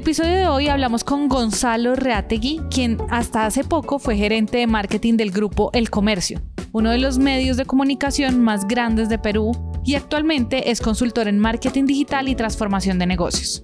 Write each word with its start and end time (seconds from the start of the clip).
Episodio 0.00 0.34
de 0.34 0.48
hoy 0.48 0.68
hablamos 0.68 1.04
con 1.04 1.28
Gonzalo 1.28 1.94
Reategui, 1.94 2.62
quien 2.70 2.96
hasta 3.10 3.44
hace 3.44 3.64
poco 3.64 3.98
fue 3.98 4.16
gerente 4.16 4.56
de 4.56 4.66
marketing 4.66 5.18
del 5.18 5.30
grupo 5.30 5.68
El 5.74 5.90
Comercio, 5.90 6.40
uno 6.72 6.90
de 6.90 6.96
los 6.96 7.18
medios 7.18 7.58
de 7.58 7.66
comunicación 7.66 8.40
más 8.40 8.66
grandes 8.66 9.10
de 9.10 9.18
Perú, 9.18 9.52
y 9.84 9.96
actualmente 9.96 10.70
es 10.70 10.80
consultor 10.80 11.28
en 11.28 11.38
marketing 11.38 11.84
digital 11.84 12.30
y 12.30 12.34
transformación 12.34 12.98
de 12.98 13.06
negocios. 13.06 13.62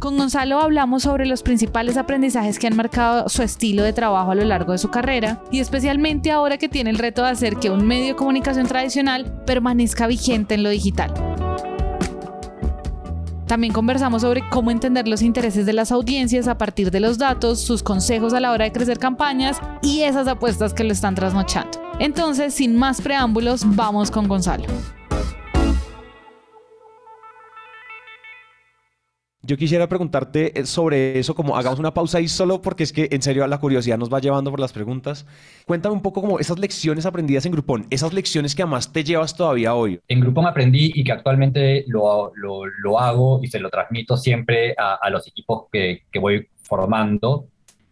Con 0.00 0.18
Gonzalo 0.18 0.58
hablamos 0.58 1.04
sobre 1.04 1.24
los 1.24 1.44
principales 1.44 1.96
aprendizajes 1.96 2.58
que 2.58 2.66
han 2.66 2.76
marcado 2.76 3.28
su 3.28 3.44
estilo 3.44 3.84
de 3.84 3.92
trabajo 3.92 4.32
a 4.32 4.34
lo 4.34 4.44
largo 4.44 4.72
de 4.72 4.78
su 4.78 4.90
carrera 4.90 5.40
y 5.52 5.60
especialmente 5.60 6.32
ahora 6.32 6.58
que 6.58 6.68
tiene 6.68 6.90
el 6.90 6.98
reto 6.98 7.22
de 7.22 7.30
hacer 7.30 7.56
que 7.56 7.70
un 7.70 7.86
medio 7.86 8.08
de 8.08 8.16
comunicación 8.16 8.66
tradicional 8.66 9.44
permanezca 9.46 10.08
vigente 10.08 10.56
en 10.56 10.64
lo 10.64 10.70
digital. 10.70 11.14
También 13.46 13.72
conversamos 13.72 14.22
sobre 14.22 14.42
cómo 14.48 14.70
entender 14.70 15.06
los 15.06 15.22
intereses 15.22 15.66
de 15.66 15.72
las 15.72 15.92
audiencias 15.92 16.48
a 16.48 16.58
partir 16.58 16.90
de 16.90 17.00
los 17.00 17.18
datos, 17.18 17.60
sus 17.60 17.82
consejos 17.82 18.34
a 18.34 18.40
la 18.40 18.50
hora 18.50 18.64
de 18.64 18.72
crecer 18.72 18.98
campañas 18.98 19.60
y 19.82 20.02
esas 20.02 20.26
apuestas 20.26 20.74
que 20.74 20.84
lo 20.84 20.92
están 20.92 21.14
trasnochando. 21.14 21.78
Entonces, 21.98 22.54
sin 22.54 22.76
más 22.76 23.00
preámbulos, 23.00 23.62
vamos 23.64 24.10
con 24.10 24.26
Gonzalo. 24.26 24.66
Yo 29.46 29.56
quisiera 29.56 29.88
preguntarte 29.88 30.58
eh, 30.58 30.66
sobre 30.66 31.20
eso, 31.20 31.36
como 31.36 31.56
hagamos 31.56 31.78
una 31.78 31.94
pausa 31.94 32.18
ahí 32.18 32.26
solo 32.26 32.60
porque 32.60 32.82
es 32.82 32.92
que 32.92 33.08
en 33.12 33.22
serio 33.22 33.46
la 33.46 33.58
curiosidad 33.58 33.96
nos 33.96 34.12
va 34.12 34.18
llevando 34.18 34.50
por 34.50 34.58
las 34.58 34.72
preguntas. 34.72 35.24
Cuéntame 35.66 35.94
un 35.94 36.02
poco 36.02 36.20
como 36.20 36.40
esas 36.40 36.58
lecciones 36.58 37.06
aprendidas 37.06 37.46
en 37.46 37.52
Groupon, 37.52 37.86
esas 37.90 38.12
lecciones 38.12 38.56
que 38.56 38.62
además 38.62 38.92
te 38.92 39.04
llevas 39.04 39.36
todavía 39.36 39.74
hoy. 39.74 40.00
En 40.08 40.18
Groupon 40.18 40.46
aprendí 40.46 40.90
y 40.92 41.04
que 41.04 41.12
actualmente 41.12 41.84
lo, 41.86 42.32
lo, 42.34 42.98
hago 42.98 43.38
y 43.40 43.46
se 43.46 43.60
lo 43.60 43.70
transmito 43.70 44.16
siempre 44.16 44.74
a, 44.76 44.94
a 44.94 45.10
los 45.10 45.28
equipos 45.28 45.66
que, 45.70 46.02
que, 46.10 46.18
voy 46.18 46.48
formando, 46.62 47.46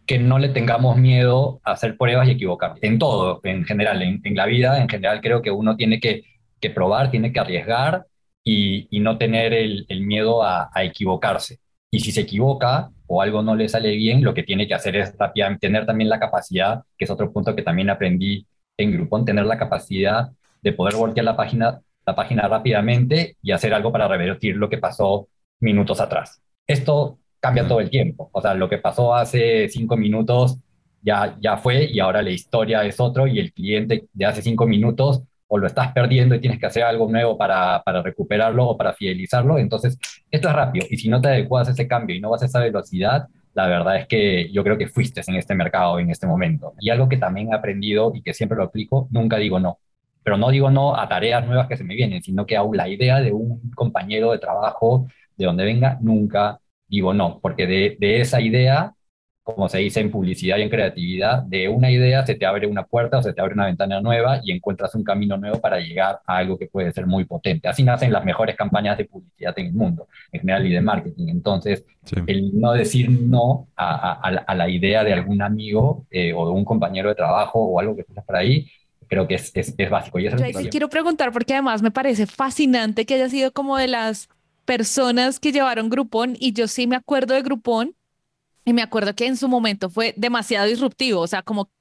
que 0.05 0.19
no 0.19 0.39
le 0.39 0.49
tengamos 0.49 0.97
miedo 0.97 1.61
a 1.63 1.71
hacer 1.71 1.95
pruebas 1.95 2.27
y 2.27 2.31
equivocar. 2.31 2.73
En 2.81 2.99
todo, 2.99 3.39
en 3.43 3.63
general, 3.63 4.01
en, 4.01 4.19
en 4.25 4.35
la 4.35 4.45
vida, 4.45 4.81
en 4.81 4.89
general 4.89 5.21
creo 5.21 5.41
que 5.41 5.51
uno 5.51 5.77
tiene 5.77 6.01
que, 6.01 6.23
que 6.59 6.69
probar, 6.69 7.11
tiene 7.11 7.31
que 7.31 7.39
arriesgar 7.39 8.07
y, 8.45 8.99
no 8.99 9.17
tener 9.17 9.53
el, 9.53 9.85
miedo 10.01 10.43
a, 10.43 10.71
equivocarse. 10.77 11.59
Y 11.91 11.99
si 11.99 12.11
se 12.11 12.21
equivoca 12.21 12.91
o 13.07 13.21
algo 13.21 13.41
no 13.41 13.55
le 13.55 13.67
sale 13.67 13.91
bien, 13.95 14.23
lo 14.23 14.33
que 14.33 14.43
tiene 14.43 14.67
que 14.67 14.75
hacer 14.75 14.95
es 14.95 15.13
tener 15.59 15.85
también 15.85 16.09
la 16.09 16.19
capacidad, 16.19 16.83
que 16.97 17.05
es 17.05 17.11
otro 17.11 17.31
punto 17.33 17.55
que 17.55 17.63
también 17.63 17.89
aprendí 17.89 18.45
en 18.77 18.91
Groupon, 18.93 19.25
tener 19.25 19.45
la 19.45 19.57
capacidad 19.57 20.29
de 20.61 20.73
poder 20.73 20.95
voltear 20.95 21.25
la 21.25 21.35
página, 21.35 21.81
la 22.05 22.15
página 22.15 22.47
rápidamente 22.47 23.37
y 23.41 23.51
hacer 23.51 23.73
algo 23.73 23.91
para 23.91 24.07
revertir 24.07 24.55
lo 24.57 24.69
que 24.69 24.77
pasó 24.77 25.27
minutos 25.59 25.99
atrás. 25.99 26.41
Esto 26.67 27.19
cambia 27.39 27.67
todo 27.67 27.79
el 27.79 27.89
tiempo. 27.89 28.29
O 28.31 28.41
sea, 28.41 28.53
lo 28.53 28.69
que 28.69 28.77
pasó 28.77 29.15
hace 29.15 29.69
cinco 29.69 29.97
minutos 29.97 30.57
ya, 31.01 31.37
ya 31.39 31.57
fue 31.57 31.85
y 31.85 31.99
ahora 31.99 32.21
la 32.21 32.31
historia 32.31 32.83
es 32.83 32.99
otro 32.99 33.27
y 33.27 33.39
el 33.39 33.53
cliente 33.53 34.07
de 34.13 34.25
hace 34.25 34.41
cinco 34.41 34.65
minutos 34.67 35.21
o 35.47 35.57
lo 35.57 35.67
estás 35.67 35.91
perdiendo 35.93 36.35
y 36.35 36.41
tienes 36.41 36.59
que 36.59 36.65
hacer 36.65 36.83
algo 36.83 37.09
nuevo 37.09 37.37
para, 37.37 37.83
para, 37.83 38.01
recuperarlo 38.01 38.67
o 38.67 38.77
para 38.77 38.93
fidelizarlo. 38.93 39.57
Entonces, 39.57 39.97
esto 40.31 40.49
es 40.49 40.55
rápido. 40.55 40.85
Y 40.89 40.97
si 40.97 41.09
no 41.09 41.21
te 41.21 41.29
adecuas 41.29 41.67
a 41.67 41.71
ese 41.71 41.87
cambio 41.87 42.15
y 42.15 42.19
no 42.19 42.31
vas 42.31 42.41
a 42.43 42.45
esa 42.45 42.59
velocidad, 42.59 43.27
la 43.53 43.67
verdad 43.67 43.97
es 43.97 44.07
que 44.07 44.51
yo 44.51 44.63
creo 44.63 44.77
que 44.77 44.87
fuiste 44.87 45.21
en 45.27 45.35
este 45.35 45.55
mercado 45.55 45.99
en 45.99 46.09
este 46.09 46.27
momento. 46.27 46.73
Y 46.79 46.89
algo 46.89 47.07
que 47.07 47.17
también 47.17 47.49
he 47.51 47.55
aprendido 47.55 48.11
y 48.13 48.21
que 48.21 48.33
siempre 48.33 48.57
lo 48.57 48.63
aplico, 48.65 49.07
nunca 49.11 49.37
digo 49.37 49.59
no. 49.59 49.79
Pero 50.23 50.37
no 50.37 50.49
digo 50.49 50.71
no 50.71 50.97
a 50.97 51.07
tareas 51.07 51.45
nuevas 51.45 51.67
que 51.67 51.77
se 51.77 51.83
me 51.83 51.95
vienen, 51.95 52.21
sino 52.23 52.45
que 52.45 52.57
a 52.57 52.63
la 52.63 52.89
idea 52.89 53.21
de 53.21 53.31
un 53.31 53.71
compañero 53.75 54.31
de 54.31 54.39
trabajo, 54.39 55.07
de 55.37 55.45
donde 55.45 55.63
venga, 55.63 55.97
nunca 56.01 56.59
digo 56.87 57.13
no, 57.13 57.39
porque 57.41 57.67
de 57.67 58.21
esa 58.21 58.41
idea 58.41 58.95
como 59.45 59.69
se 59.69 59.77
dice 59.77 59.99
en 59.99 60.09
publicidad 60.09 60.57
y 60.57 60.63
en 60.63 60.69
creatividad, 60.69 61.43
de 61.43 61.69
una 61.69 61.91
idea 61.91 62.25
se 62.25 62.33
te 62.33 62.47
abre 62.47 62.65
una 62.65 62.83
puerta 62.83 63.19
o 63.19 63.21
se 63.21 63.31
te 63.31 63.41
abre 63.41 63.53
una 63.53 63.67
ventana 63.67 64.01
nueva 64.01 64.39
y 64.43 64.51
encuentras 64.51 64.95
un 64.95 65.03
camino 65.03 65.37
nuevo 65.37 65.61
para 65.61 65.79
llegar 65.79 66.19
a 66.25 66.37
algo 66.37 66.57
que 66.57 66.65
puede 66.65 66.91
ser 66.91 67.05
muy 67.05 67.25
potente. 67.25 67.67
Así 67.67 67.83
nacen 67.83 68.11
las 68.11 68.25
mejores 68.25 68.55
campañas 68.55 68.97
de 68.97 69.05
publicidad 69.05 69.53
en 69.59 69.67
el 69.67 69.73
mundo, 69.73 70.07
en 70.31 70.39
general, 70.39 70.65
y 70.65 70.73
de 70.73 70.81
marketing. 70.81 71.27
Entonces, 71.27 71.85
el 72.25 72.59
no 72.59 72.73
decir 72.73 73.11
no 73.11 73.67
a, 73.77 74.55
la 74.55 74.67
idea 74.67 75.03
de 75.03 75.13
algún 75.13 75.43
amigo 75.43 76.07
eh, 76.09 76.33
o 76.33 76.47
de 76.47 76.51
un 76.51 76.65
compañero 76.65 77.09
de 77.09 77.15
trabajo 77.15 77.59
o 77.59 77.79
algo 77.79 77.95
que 77.95 78.01
estés 78.01 78.23
por 78.23 78.37
ahí, 78.37 78.67
creo 79.07 79.27
que 79.27 79.35
es, 79.35 79.51
es, 79.55 79.89
básico. 79.91 80.17
Y 80.17 80.23
Yo 80.23 80.37
sí 80.39 80.69
quiero 80.69 80.89
preguntar, 80.89 81.31
porque 81.31 81.53
además 81.53 81.83
me 81.83 81.91
parece 81.91 82.25
fascinante 82.25 83.05
que 83.05 83.13
haya 83.13 83.29
sido 83.29 83.51
como 83.51 83.77
de 83.77 83.89
las 83.89 84.27
personas 84.65 85.39
que 85.39 85.51
llevaron 85.51 85.89
Groupon 85.89 86.35
y 86.39 86.53
yo 86.53 86.67
sí 86.67 86.87
me 86.87 86.95
acuerdo 86.95 87.35
de 87.35 87.43
Groupon 87.43 87.95
y 88.65 88.73
me 88.73 88.81
acuerdo 88.81 89.15
que 89.15 89.27
en 89.27 89.37
su 89.37 89.47
momento 89.47 89.89
fue 89.89 90.13
demasiado 90.17 90.67
disruptivo, 90.67 91.21
o 91.21 91.27
sea, 91.27 91.43
como 91.43 91.71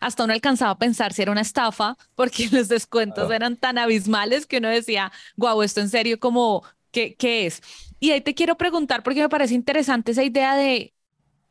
hasta 0.00 0.24
uno 0.24 0.32
alcanzaba 0.32 0.72
a 0.72 0.78
pensar 0.78 1.12
si 1.12 1.22
era 1.22 1.32
una 1.32 1.40
estafa, 1.40 1.96
porque 2.14 2.48
los 2.52 2.68
descuentos 2.68 3.30
eran 3.30 3.56
tan 3.56 3.78
abismales 3.78 4.46
que 4.46 4.58
uno 4.58 4.68
decía, 4.68 5.12
guau, 5.36 5.62
esto 5.62 5.80
en 5.80 5.88
serio, 5.88 6.20
como, 6.20 6.62
¿qué, 6.90 7.14
¿qué 7.16 7.46
es? 7.46 7.62
Y 7.98 8.10
ahí 8.10 8.20
te 8.20 8.34
quiero 8.34 8.56
preguntar, 8.56 9.02
porque 9.02 9.20
me 9.22 9.28
parece 9.28 9.54
interesante 9.54 10.12
esa 10.12 10.22
idea 10.24 10.54
de 10.56 10.92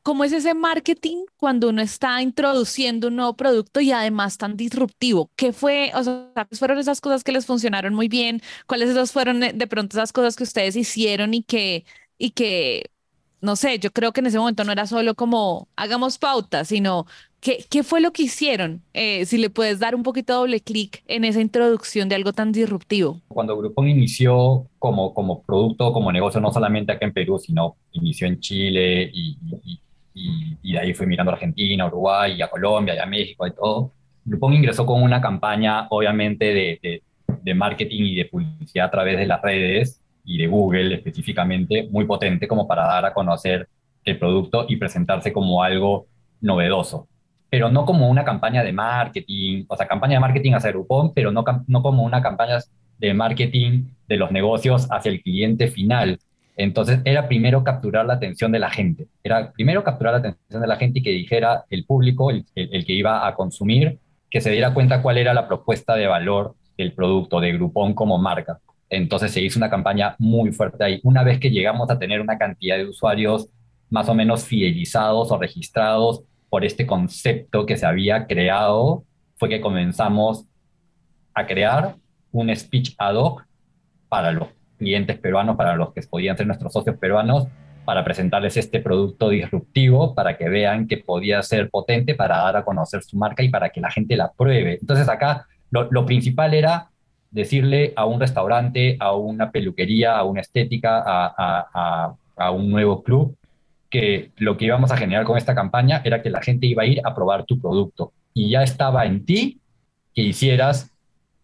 cómo 0.04 0.24
es 0.24 0.34
ese 0.34 0.54
marketing 0.54 1.26
cuando 1.38 1.70
uno 1.70 1.82
está 1.82 2.22
introduciendo 2.22 3.08
un 3.08 3.16
nuevo 3.16 3.36
producto 3.36 3.82
y 3.82 3.92
además 3.92 4.38
tan 4.38 4.56
disruptivo. 4.56 5.32
¿Qué 5.36 5.52
fue, 5.52 5.92
o 5.96 6.04
sea, 6.04 6.32
cuáles 6.34 6.60
fueron 6.60 6.78
esas 6.78 7.02
cosas 7.02 7.24
que 7.24 7.32
les 7.32 7.46
funcionaron 7.48 7.96
muy 7.96 8.08
bien? 8.08 8.42
¿Cuáles 8.68 8.90
esas 8.90 9.12
fueron 9.12 9.42
eh, 9.44 9.54
de 9.54 9.68
pronto 9.68 9.98
esas 9.98 10.14
cosas 10.14 10.36
que 10.36 10.44
ustedes 10.44 10.76
hicieron 10.76 11.34
y 11.34 11.42
que, 11.44 11.86
y 12.20 12.32
que 12.32 12.92
no 13.42 13.56
sé, 13.56 13.80
yo 13.80 13.92
creo 13.92 14.12
que 14.12 14.22
en 14.22 14.28
ese 14.28 14.40
momento 14.40 14.64
no 14.64 14.72
era 14.72 14.88
solo 14.88 15.16
como 15.16 15.68
hagamos 15.76 16.18
pautas, 16.18 16.68
sino 16.68 17.06
¿qué, 17.42 17.64
qué 17.70 17.84
fue 17.84 18.02
lo 18.02 18.12
que 18.12 18.24
hicieron? 18.24 18.82
Eh, 18.94 19.26
si 19.26 19.38
le 19.38 19.50
puedes 19.50 19.80
dar 19.80 19.94
un 19.94 20.04
poquito 20.04 20.34
doble 20.34 20.60
clic 20.62 21.04
en 21.08 21.24
esa 21.24 21.42
introducción 21.42 22.10
de 22.10 22.16
algo 22.16 22.34
tan 22.34 22.52
disruptivo. 22.52 23.22
Cuando 23.28 23.56
Groupon 23.58 23.88
inició 23.88 24.68
como, 24.80 25.14
como 25.14 25.44
producto, 25.44 25.94
como 25.94 26.12
negocio, 26.12 26.42
no 26.42 26.52
solamente 26.52 26.92
acá 26.92 27.06
en 27.06 27.14
Perú, 27.14 27.38
sino 27.38 27.76
inició 27.92 28.28
en 28.28 28.40
Chile 28.40 29.12
y, 29.14 29.38
y, 30.14 30.58
y, 30.64 30.74
de 30.74 30.80
ahí 30.80 30.94
fue 30.94 31.06
mirando 31.06 31.32
a 31.32 31.36
Argentina, 31.36 31.86
Uruguay, 31.86 32.42
a 32.42 32.50
Colombia, 32.50 32.96
y 32.96 33.00
a 33.00 33.06
México 33.06 33.46
y 33.46 33.54
todo. 33.54 33.92
Groupon 34.24 34.54
ingresó 34.54 34.86
con 34.86 35.04
una 35.04 35.22
campaña, 35.22 35.88
obviamente, 35.90 36.46
de, 36.46 36.80
de, 36.82 37.04
de 37.44 37.54
marketing 37.54 38.04
y 38.06 38.16
de 38.16 38.26
publicidad 38.26 38.88
a 38.88 38.92
través 38.92 39.20
de 39.20 39.28
las 39.28 39.42
redes, 39.42 40.02
y 40.26 40.38
de 40.38 40.48
Google 40.48 40.96
específicamente 40.96 41.88
muy 41.90 42.06
potente 42.06 42.48
como 42.48 42.68
para 42.68 42.86
dar 42.86 43.06
a 43.06 43.14
conocer 43.14 43.68
el 44.04 44.20
producto 44.20 44.66
y 44.68 44.78
presentarse 44.78 45.34
como 45.34 45.64
algo 45.64 46.08
novedoso, 46.42 47.08
pero 47.50 47.70
no 47.70 47.86
como 47.86 48.10
una 48.10 48.24
campaña 48.24 48.64
de 48.64 48.74
marketing, 48.74 49.66
o 49.68 49.76
sea, 49.76 49.88
campaña 49.88 50.16
de 50.16 50.20
marketing 50.20 50.54
hacia 50.54 50.72
Groupon, 50.72 51.14
pero 51.14 51.32
no, 51.32 51.44
no 51.68 51.82
como 51.82 52.04
una 52.04 52.22
campaña 52.22 52.60
de 53.00 53.14
marketing 53.14 53.86
de 54.08 54.18
los 54.18 54.32
negocios 54.32 54.88
hacia 54.92 55.12
el 55.12 55.22
cliente 55.22 55.68
final. 55.68 56.20
Entonces 56.58 57.02
era 57.04 57.28
primero 57.28 57.64
capturar 57.64 58.06
la 58.06 58.14
atención 58.14 58.52
de 58.52 58.60
la 58.60 58.70
gente, 58.70 59.08
era 59.24 59.52
primero 59.52 59.84
capturar 59.84 60.14
la 60.14 60.20
atención 60.20 60.62
de 60.62 60.68
la 60.68 60.78
gente 60.78 61.00
y 61.00 61.04
que 61.04 61.12
dijera 61.12 61.66
el 61.70 61.86
público, 61.86 62.32
el, 62.32 62.46
el 62.56 62.86
que 62.86 62.94
iba 62.94 63.28
a 63.28 63.36
consumir, 63.36 64.00
que 64.30 64.42
se 64.42 64.52
diera 64.52 64.74
cuenta 64.74 65.02
cuál 65.02 65.18
era 65.18 65.34
la 65.34 65.48
propuesta 65.48 65.96
de 65.96 66.08
valor 66.08 66.56
del 66.78 66.94
producto 66.94 67.40
de 67.40 67.54
Groupon 67.54 67.94
como 67.94 68.18
marca. 68.18 68.60
Entonces 68.90 69.32
se 69.32 69.42
hizo 69.42 69.60
una 69.60 69.70
campaña 69.70 70.16
muy 70.20 70.52
fuerte 70.52 70.84
ahí. 70.84 71.00
Una 71.04 71.24
vez 71.24 71.40
que 71.40 71.50
llegamos 71.50 71.90
a 71.90 72.00
tener 72.00 72.22
una 72.22 72.38
cantidad 72.38 72.78
de 72.78 72.86
usuarios 72.86 73.50
más 73.90 74.10
o 74.10 74.16
menos 74.16 74.46
fidelizados 74.46 75.32
o 75.32 75.38
registrados 75.38 76.24
por 76.50 76.66
este 76.66 76.86
concepto 76.86 77.66
que 77.66 77.78
se 77.78 77.86
había 77.86 78.28
creado, 78.28 79.04
fue 79.38 79.50
que 79.50 79.62
comenzamos 79.62 80.46
a 81.34 81.46
crear 81.46 81.96
un 82.32 82.56
speech 82.56 82.96
ad 82.98 83.16
hoc 83.16 83.46
para 84.08 84.32
los 84.32 84.48
clientes 84.78 85.18
peruanos, 85.18 85.56
para 85.56 85.76
los 85.76 85.94
que 85.94 86.02
podían 86.04 86.38
ser 86.38 86.48
nuestros 86.48 86.74
socios 86.74 86.98
peruanos, 86.98 87.48
para 87.86 88.04
presentarles 88.04 88.58
este 88.58 88.80
producto 88.80 89.30
disruptivo, 89.30 90.16
para 90.16 90.38
que 90.38 90.50
vean 90.50 90.88
que 90.88 90.98
podía 90.98 91.42
ser 91.44 91.70
potente, 91.70 92.16
para 92.16 92.38
dar 92.38 92.58
a 92.58 92.66
conocer 92.66 93.04
su 93.04 93.18
marca 93.18 93.44
y 93.44 93.50
para 93.50 93.70
que 93.70 93.82
la 93.82 93.92
gente 93.92 94.16
la 94.16 94.32
pruebe. 94.32 94.78
Entonces 94.80 95.08
acá 95.08 95.48
lo, 95.70 95.92
lo 95.92 96.06
principal 96.06 96.54
era 96.54 96.90
decirle 97.36 97.92
a 97.98 98.06
un 98.06 98.20
restaurante, 98.20 98.96
a 98.98 99.14
una 99.14 99.52
peluquería, 99.52 100.18
a 100.18 100.24
una 100.24 100.40
estética, 100.40 101.04
a, 101.06 102.52
un 102.52 102.70
nuevo 102.72 103.04
club, 103.04 103.36
que 103.90 104.32
lo 104.38 104.56
que 104.56 104.66
íbamos 104.66 104.92
a 104.92 104.98
generar 104.98 105.26
con 105.26 105.38
esta 105.38 105.54
campaña 105.54 106.02
era 106.06 106.22
que 106.22 106.30
la 106.30 106.42
gente 106.42 106.66
iba 106.66 106.84
a 106.84 106.86
ir 106.86 107.02
a 107.04 107.14
probar 107.14 107.44
tu 107.44 107.60
producto 107.60 108.14
y 108.34 108.52
ya 108.52 108.64
estaba 108.64 109.06
en 109.06 109.26
ti 109.26 109.60
que 110.14 110.22
hicieras 110.22 110.92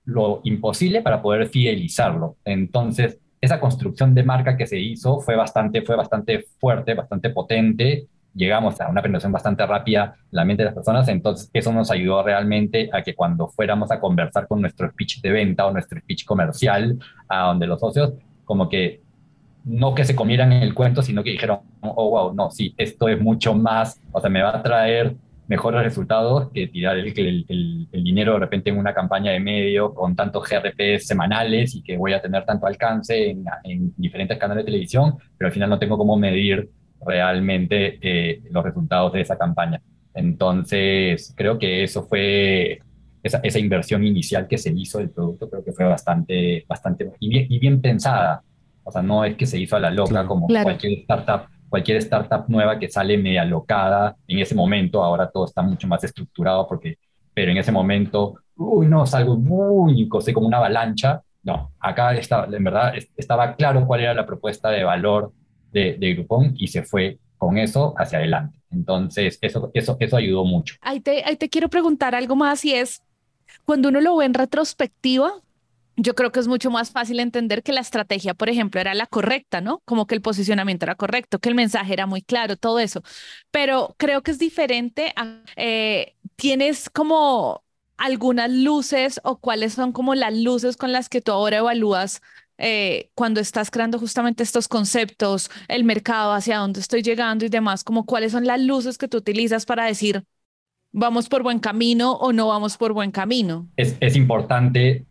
lo 0.06 0.40
imposible 0.46 1.02
para 1.02 1.22
poder 1.22 1.50
fidelizarlo. 1.50 2.38
Entonces, 2.46 3.20
esa 3.42 3.60
construcción 3.60 4.16
de 4.16 4.24
marca 4.24 4.56
que 4.56 4.68
se 4.68 4.80
hizo 4.80 5.20
fue 5.20 5.36
bastante, 5.36 5.82
fue 5.82 5.98
bastante 5.98 6.46
fuerte, 6.58 6.94
bastante 6.94 7.32
potente. 7.32 8.08
Llegamos 8.34 8.80
a 8.80 8.88
una 8.88 9.02
penetración 9.02 9.32
bastante 9.32 9.66
rápida 9.66 10.16
en 10.16 10.30
la 10.32 10.46
mente 10.46 10.64
de 10.64 10.66
las 10.66 10.74
personas, 10.74 11.08
entonces 11.10 11.50
eso 11.54 11.74
nos 11.74 11.92
ayudó 11.92 12.24
realmente 12.24 12.90
a 12.94 13.02
que 13.02 13.14
cuando 13.14 13.48
fuéramos 13.50 13.92
a 13.92 14.00
conversar 14.00 14.48
con 14.48 14.62
nuestro 14.62 14.90
speech 14.90 15.22
de 15.22 15.32
venta 15.32 15.66
o 15.66 15.72
nuestro 15.72 16.00
speech 16.00 16.26
comercial 16.26 16.98
a 17.28 17.48
donde 17.48 17.68
los 17.68 17.80
socios, 17.80 18.14
como 18.46 18.70
que 18.70 19.02
no 19.66 19.94
que 19.94 20.06
se 20.06 20.16
comieran 20.16 20.52
el 20.54 20.74
cuento, 20.74 21.02
sino 21.02 21.24
que 21.24 21.32
dijeron, 21.32 21.60
oh, 21.82 22.10
wow, 22.10 22.34
no, 22.34 22.52
sí, 22.52 22.74
esto 22.78 23.08
es 23.08 23.20
mucho 23.20 23.54
más, 23.54 24.02
o 24.12 24.20
sea, 24.20 24.30
me 24.30 24.42
va 24.42 24.56
a 24.56 24.64
traer 24.64 25.16
mejores 25.48 25.84
resultados 25.84 26.50
que 26.54 26.68
tirar 26.68 26.98
el, 26.98 27.08
el, 27.08 27.88
el, 27.92 28.04
dinero 28.06 28.34
de 28.34 28.40
repente 28.40 28.70
en 28.70 28.78
una 28.78 28.94
campaña 28.94 29.32
de 29.32 29.42
medio 29.42 29.94
con 29.94 30.16
tantos 30.16 30.48
GRPs 30.48 31.06
semanales 31.06 31.76
y 31.76 31.84
que 31.84 31.98
voy 31.98 32.14
a 32.14 32.22
tener 32.22 32.46
tanto 32.46 32.68
alcance 32.68 33.32
en, 33.32 33.44
en 33.66 33.94
diferentes 33.98 34.38
canales 34.38 34.64
de 34.64 34.72
televisión, 34.72 35.16
pero 35.38 35.50
al 35.50 35.54
final 35.54 35.70
no 35.70 35.78
tengo 35.78 35.98
cómo 35.98 36.16
medir 36.16 36.70
realmente 37.06 38.00
eh, 38.02 38.42
los 38.52 38.64
resultados 38.64 39.14
de 39.14 39.22
esa 39.22 39.38
campaña. 39.38 39.82
Entonces, 40.14 41.34
creo 41.36 41.58
que 41.58 41.84
eso 41.84 42.04
fue 42.04 42.80
esa, 43.24 43.40
esa, 43.44 43.60
inversión 43.60 44.04
inicial 44.04 44.48
que 44.48 44.58
se 44.58 44.72
hizo 44.72 44.98
del 44.98 45.10
producto, 45.10 45.50
creo 45.50 45.64
que 45.64 45.72
fue 45.72 45.86
bastante, 45.86 46.66
bastante 46.68 47.12
y 47.20 47.30
bien, 47.30 47.46
y 47.50 47.60
bien 47.60 47.82
pensada. 47.82 48.44
O 48.84 48.92
sea, 48.92 49.02
no 49.02 49.24
es 49.24 49.36
que 49.36 49.46
se 49.46 49.60
hizo 49.60 49.76
a 49.76 49.80
la 49.80 49.92
loca 49.92 50.26
como 50.26 50.48
cualquier 50.48 51.00
startup 51.00 51.48
cualquier 51.72 51.98
startup 52.00 52.44
nueva 52.50 52.78
que 52.78 52.90
sale 52.90 53.18
media 53.18 53.44
alocada 53.44 54.18
en 54.28 54.40
ese 54.40 54.54
momento, 54.54 55.02
ahora 55.02 55.32
todo 55.32 55.46
está 55.46 55.62
mucho 55.62 55.88
más 55.88 56.04
estructurado 56.04 56.68
porque, 56.68 56.98
pero 57.34 57.50
en 57.50 57.58
ese 57.58 57.72
momento, 57.72 58.36
uy, 58.58 58.88
no, 58.88 59.06
salgo 59.06 59.38
muy, 59.38 60.06
cosé 60.10 60.34
como 60.34 60.48
una 60.48 60.58
avalancha. 60.58 61.22
No, 61.44 61.72
acá 61.80 62.14
está, 62.14 62.46
en 62.52 62.64
verdad 62.64 62.94
estaba 63.16 63.56
claro 63.56 63.88
cuál 63.88 64.02
era 64.02 64.14
la 64.14 64.26
propuesta 64.26 64.70
de 64.70 64.84
valor 64.84 65.32
de, 65.72 65.98
de 65.98 66.14
Groupon 66.14 66.54
y 66.58 66.68
se 66.68 66.84
fue 66.84 67.20
con 67.38 67.58
eso 67.58 67.94
hacia 67.98 68.20
adelante. 68.20 68.58
Entonces, 68.72 69.38
eso, 69.42 69.72
eso, 69.74 69.98
eso 70.00 70.18
ayudó 70.18 70.46
mucho. 70.46 70.76
Ahí 70.82 71.00
te, 71.00 71.24
ahí 71.26 71.36
te 71.36 71.50
quiero 71.50 71.70
preguntar 71.70 72.16
algo 72.16 72.36
más 72.36 72.64
y 72.66 72.74
es, 72.74 73.02
cuando 73.66 73.90
uno 73.90 74.02
lo 74.02 74.16
ve 74.18 74.26
en 74.26 74.34
retrospectiva, 74.34 75.34
yo 75.98 76.16
creo 76.16 76.32
que 76.32 76.40
es 76.40 76.48
mucho 76.48 76.72
más 76.72 76.92
fácil 76.92 77.20
entender 77.20 77.64
que 77.64 77.74
la 77.74 77.82
estrategia, 77.82 78.34
por 78.34 78.50
ejemplo, 78.50 78.80
era 78.80 78.94
la 78.94 79.08
correcta, 79.08 79.62
¿no? 79.62 79.82
Como 79.86 80.08
que 80.08 80.16
el 80.16 80.22
posicionamiento 80.22 80.86
era 80.86 80.96
correcto, 80.96 81.40
que 81.40 81.50
el 81.50 81.56
mensaje 81.56 81.94
era 81.94 82.06
muy 82.06 82.22
claro, 82.22 82.56
todo 82.58 82.80
eso. 82.80 83.04
Pero 83.52 83.96
creo 83.98 84.24
que 84.24 84.32
es 84.32 84.40
diferente. 84.40 85.14
Eh, 85.56 86.16
tienes 86.36 86.90
como 86.90 87.64
algunas 87.98 88.50
luces 88.50 89.20
o 89.24 89.40
cuáles 89.40 89.74
son 89.74 89.92
como 89.92 90.16
las 90.16 90.36
luces 90.36 90.78
con 90.78 90.92
las 90.92 91.10
que 91.10 91.22
tú 91.22 91.32
ahora 91.34 91.58
evalúas 91.58 92.22
eh, 92.62 93.10
cuando 93.16 93.42
estás 93.42 93.72
creando 93.72 93.98
justamente 93.98 94.44
estos 94.44 94.68
conceptos, 94.68 95.50
el 95.68 95.84
mercado, 95.84 96.34
hacia 96.34 96.60
dónde 96.60 96.80
estoy 96.80 97.02
llegando 97.02 97.44
y 97.44 97.50
demás, 97.50 97.84
como 97.84 98.06
cuáles 98.06 98.32
son 98.32 98.46
las 98.46 98.62
luces 98.62 98.98
que 98.98 99.08
tú 99.08 99.18
utilizas 99.18 99.66
para 99.66 99.86
decir, 99.86 100.24
vamos 100.92 101.28
por 101.28 101.44
buen 101.44 101.60
camino 101.60 102.14
o 102.14 102.34
no 102.34 102.48
vamos 102.48 102.78
por 102.78 102.94
buen 102.94 103.12
camino. 103.12 103.68
Es, 103.76 104.16
importante 104.16 105.06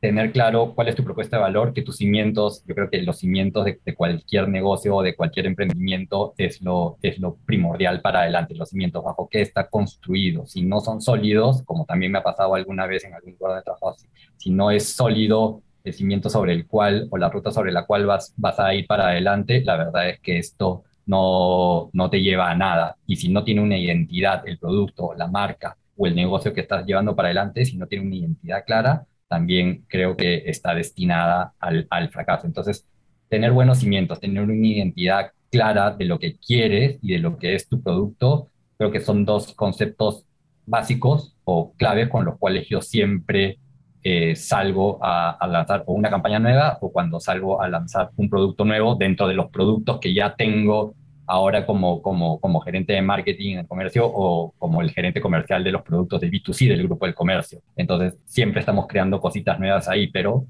tener 0.00 0.32
claro 0.32 0.74
cuál 0.74 0.88
es 0.88 0.94
tu 0.94 1.04
propuesta 1.04 1.36
de 1.36 1.42
valor, 1.42 1.72
que 1.72 1.82
tus 1.82 1.96
cimientos, 1.96 2.64
yo 2.66 2.74
creo 2.74 2.88
que 2.88 3.02
los 3.02 3.18
cimientos 3.18 3.64
de, 3.64 3.94
cualquier 3.94 4.48
negocio 4.48 4.94
o 4.94 5.02
de 5.02 5.16
cualquier 5.16 5.46
emprendimiento 5.46 6.34
es 6.36 6.62
lo, 6.62 6.98
es 7.02 7.18
lo 7.18 7.36
primordial 7.46 8.00
para 8.00 8.20
adelante, 8.20 8.54
los 8.54 8.70
cimientos 8.70 9.02
bajo 9.04 9.28
qué 9.28 9.40
está 9.40 9.68
construido. 9.68 10.46
Si 10.46 10.62
no 10.62 10.80
son 10.80 11.00
sólidos, 11.00 11.62
como 11.64 11.84
también 11.84 12.12
me 12.12 12.18
ha 12.18 12.22
pasado 12.22 12.54
alguna 12.54 12.86
vez 12.86 13.04
en 13.04 13.14
algún 13.14 13.36
lugar 13.38 13.56
de 13.56 13.62
trabajo, 13.62 13.96
si, 14.36 14.50
no 14.50 14.70
es 14.70 14.88
sólido 14.88 15.62
el 15.88 15.94
cimiento 15.94 16.30
sobre 16.30 16.52
el 16.52 16.66
cual 16.66 17.08
o 17.10 17.18
la 17.18 17.28
ruta 17.30 17.50
sobre 17.50 17.72
la 17.72 17.86
cual 17.86 18.06
vas, 18.06 18.32
vas 18.36 18.58
a 18.60 18.74
ir 18.74 18.86
para 18.86 19.08
adelante, 19.08 19.62
la 19.64 19.76
verdad 19.76 20.08
es 20.10 20.20
que 20.20 20.38
esto 20.38 20.84
no, 21.06 21.90
no 21.92 22.10
te 22.10 22.20
lleva 22.20 22.50
a 22.50 22.54
nada. 22.54 22.96
Y 23.06 23.16
si 23.16 23.28
no 23.28 23.44
tiene 23.44 23.62
una 23.62 23.76
identidad, 23.78 24.46
el 24.46 24.58
producto, 24.58 25.14
la 25.16 25.26
marca 25.26 25.76
o 25.96 26.06
el 26.06 26.14
negocio 26.14 26.52
que 26.52 26.60
estás 26.60 26.86
llevando 26.86 27.16
para 27.16 27.28
adelante, 27.28 27.64
si 27.64 27.76
no 27.76 27.86
tiene 27.86 28.06
una 28.06 28.16
identidad 28.16 28.64
clara, 28.64 29.06
también 29.26 29.84
creo 29.88 30.16
que 30.16 30.44
está 30.46 30.74
destinada 30.74 31.54
al, 31.58 31.86
al, 31.90 32.10
fracaso. 32.10 32.46
Entonces, 32.46 32.86
tener 33.28 33.52
buenos 33.52 33.78
cimientos, 33.78 34.20
tener 34.20 34.42
una 34.42 34.54
identidad 34.54 35.32
clara 35.50 35.90
de 35.90 36.04
lo 36.04 36.18
que 36.18 36.36
quieres 36.36 36.98
y 37.02 37.12
de 37.12 37.18
lo 37.18 37.38
que 37.38 37.54
es 37.54 37.68
tu 37.68 37.82
producto, 37.82 38.48
creo 38.76 38.90
que 38.90 39.00
son 39.00 39.24
dos 39.24 39.54
conceptos 39.54 40.24
básicos 40.66 41.34
o 41.44 41.72
claves 41.76 42.08
con 42.08 42.24
los 42.24 42.38
cuales 42.38 42.68
yo 42.68 42.80
siempre 42.82 43.58
eh, 44.02 44.36
salgo 44.36 44.98
a, 45.02 45.46
lanzar 45.48 45.82
o 45.86 45.92
una 45.92 46.10
campaña 46.10 46.38
nueva 46.38 46.78
o 46.80 46.92
cuando 46.92 47.20
salgo 47.20 47.60
a 47.60 47.68
lanzar 47.68 48.10
un 48.16 48.30
producto 48.30 48.64
nuevo 48.64 48.94
dentro 48.94 49.26
de 49.26 49.34
los 49.34 49.50
productos 49.50 49.98
que 49.98 50.14
ya 50.14 50.34
tengo 50.34 50.94
ahora 51.26 51.66
como, 51.66 52.00
como, 52.00 52.40
como 52.40 52.60
gerente 52.60 52.94
de 52.94 53.02
marketing 53.02 53.56
en 53.58 53.66
comercio 53.66 54.06
o 54.06 54.54
como 54.58 54.80
el 54.80 54.90
gerente 54.90 55.20
comercial 55.20 55.62
de 55.62 55.72
los 55.72 55.82
productos 55.82 56.20
de 56.20 56.30
B2C 56.30 56.68
del 56.68 56.84
grupo 56.84 57.04
del 57.06 57.14
comercio. 57.14 57.60
Entonces, 57.76 58.18
siempre 58.24 58.60
estamos 58.60 58.86
creando 58.86 59.20
cositas 59.20 59.58
nuevas 59.58 59.88
ahí, 59.88 60.06
pero 60.06 60.46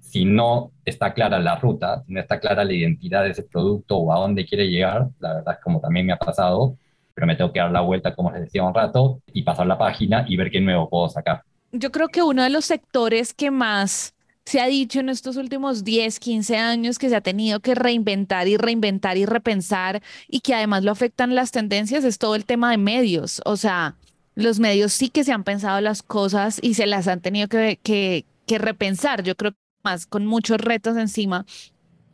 si 0.00 0.24
no 0.24 0.72
está 0.84 1.12
clara 1.12 1.38
la 1.38 1.56
ruta, 1.56 2.02
si 2.06 2.12
no 2.12 2.20
está 2.20 2.40
clara 2.40 2.64
la 2.64 2.72
identidad 2.72 3.22
de 3.22 3.30
ese 3.30 3.42
producto 3.42 3.98
o 3.98 4.12
a 4.12 4.18
dónde 4.18 4.46
quiere 4.46 4.68
llegar, 4.68 5.08
la 5.20 5.34
verdad 5.34 5.54
es 5.58 5.62
como 5.62 5.80
también 5.80 6.06
me 6.06 6.12
ha 6.12 6.18
pasado, 6.18 6.76
pero 7.14 7.26
me 7.26 7.36
tengo 7.36 7.52
que 7.52 7.60
dar 7.60 7.70
la 7.70 7.80
vuelta, 7.82 8.14
como 8.14 8.30
les 8.30 8.42
decía 8.42 8.64
un 8.64 8.74
rato, 8.74 9.20
y 9.32 9.42
pasar 9.42 9.66
la 9.66 9.78
página 9.78 10.24
y 10.28 10.36
ver 10.36 10.50
qué 10.50 10.60
nuevo 10.60 10.88
puedo 10.88 11.08
sacar. 11.08 11.42
Yo 11.78 11.92
creo 11.92 12.08
que 12.08 12.22
uno 12.22 12.42
de 12.42 12.50
los 12.50 12.64
sectores 12.64 13.34
que 13.34 13.50
más 13.50 14.14
se 14.46 14.60
ha 14.60 14.66
dicho 14.66 15.00
en 15.00 15.08
estos 15.08 15.36
últimos 15.36 15.82
10, 15.82 16.20
15 16.20 16.56
años 16.56 16.98
que 16.98 17.08
se 17.08 17.16
ha 17.16 17.20
tenido 17.20 17.60
que 17.60 17.74
reinventar 17.74 18.46
y 18.46 18.56
reinventar 18.56 19.18
y 19.18 19.26
repensar 19.26 20.02
y 20.28 20.40
que 20.40 20.54
además 20.54 20.84
lo 20.84 20.92
afectan 20.92 21.34
las 21.34 21.50
tendencias 21.50 22.04
es 22.04 22.18
todo 22.18 22.36
el 22.36 22.44
tema 22.44 22.70
de 22.70 22.78
medios. 22.78 23.42
O 23.44 23.56
sea, 23.56 23.96
los 24.36 24.60
medios 24.60 24.92
sí 24.92 25.08
que 25.08 25.24
se 25.24 25.32
han 25.32 25.42
pensado 25.42 25.80
las 25.80 26.02
cosas 26.02 26.60
y 26.62 26.74
se 26.74 26.86
las 26.86 27.08
han 27.08 27.20
tenido 27.20 27.48
que, 27.48 27.80
que, 27.82 28.58
repensar. 28.58 29.24
Yo 29.24 29.34
creo 29.34 29.52
que 29.52 29.58
más 29.82 30.06
con 30.06 30.26
muchos 30.26 30.58
retos 30.60 30.96
encima. 30.96 31.44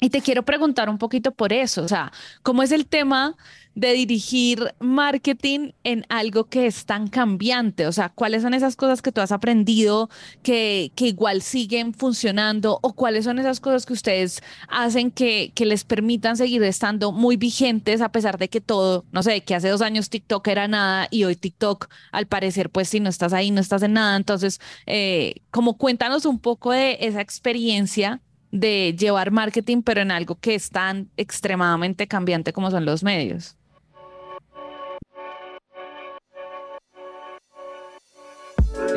Y 0.02 0.10
te 0.10 0.20
quiero 0.20 0.42
preguntar 0.42 0.90
un 0.90 0.98
poquito 0.98 1.30
por 1.30 1.52
eso, 1.52 1.84
o 1.84 1.86
sea, 1.86 2.10
¿cómo 2.42 2.64
es 2.64 2.72
el 2.72 2.86
tema 2.86 3.36
de 3.76 3.92
dirigir 3.92 4.74
marketing 4.80 5.70
en 5.84 6.04
algo 6.08 6.46
que 6.48 6.66
es 6.66 6.86
tan 6.86 7.06
cambiante? 7.06 7.86
O 7.86 7.92
sea, 7.92 8.08
¿cuáles 8.08 8.42
son 8.42 8.52
esas 8.52 8.74
cosas 8.74 9.00
que 9.00 9.12
tú 9.12 9.20
has 9.20 9.30
aprendido 9.30 10.10
que, 10.42 10.90
que 10.96 11.06
igual 11.06 11.40
siguen 11.40 11.94
funcionando 11.94 12.80
o 12.82 12.94
cuáles 12.94 13.26
son 13.26 13.38
esas 13.38 13.60
cosas 13.60 13.86
que 13.86 13.92
ustedes 13.92 14.42
hacen 14.66 15.12
que, 15.12 15.52
que 15.54 15.66
les 15.66 15.84
permitan 15.84 16.36
seguir 16.36 16.64
estando 16.64 17.12
muy 17.12 17.36
vigentes 17.36 18.00
a 18.00 18.10
pesar 18.10 18.38
de 18.38 18.48
que 18.48 18.60
todo, 18.60 19.04
no 19.12 19.22
sé, 19.22 19.42
que 19.44 19.54
hace 19.54 19.68
dos 19.68 19.82
años 19.82 20.10
TikTok 20.10 20.48
era 20.48 20.66
nada 20.66 21.06
y 21.12 21.22
hoy 21.22 21.36
TikTok 21.36 21.88
al 22.10 22.26
parecer 22.26 22.70
pues 22.70 22.88
si 22.88 22.98
no 22.98 23.08
estás 23.08 23.32
ahí 23.32 23.52
no 23.52 23.60
estás 23.60 23.84
en 23.84 23.92
nada. 23.92 24.16
Entonces, 24.16 24.60
eh, 24.86 25.36
como 25.52 25.78
cuéntanos 25.78 26.26
un 26.26 26.40
poco 26.40 26.72
de 26.72 26.98
esa 27.02 27.20
experiencia 27.20 28.20
de 28.52 28.94
llevar 28.96 29.32
marketing, 29.32 29.82
pero 29.82 30.00
en 30.00 30.12
algo 30.12 30.36
que 30.36 30.54
es 30.54 30.70
tan 30.70 31.08
extremadamente 31.16 32.06
cambiante 32.06 32.52
como 32.52 32.70
son 32.70 32.84
los 32.84 33.02
medios. 33.02 33.56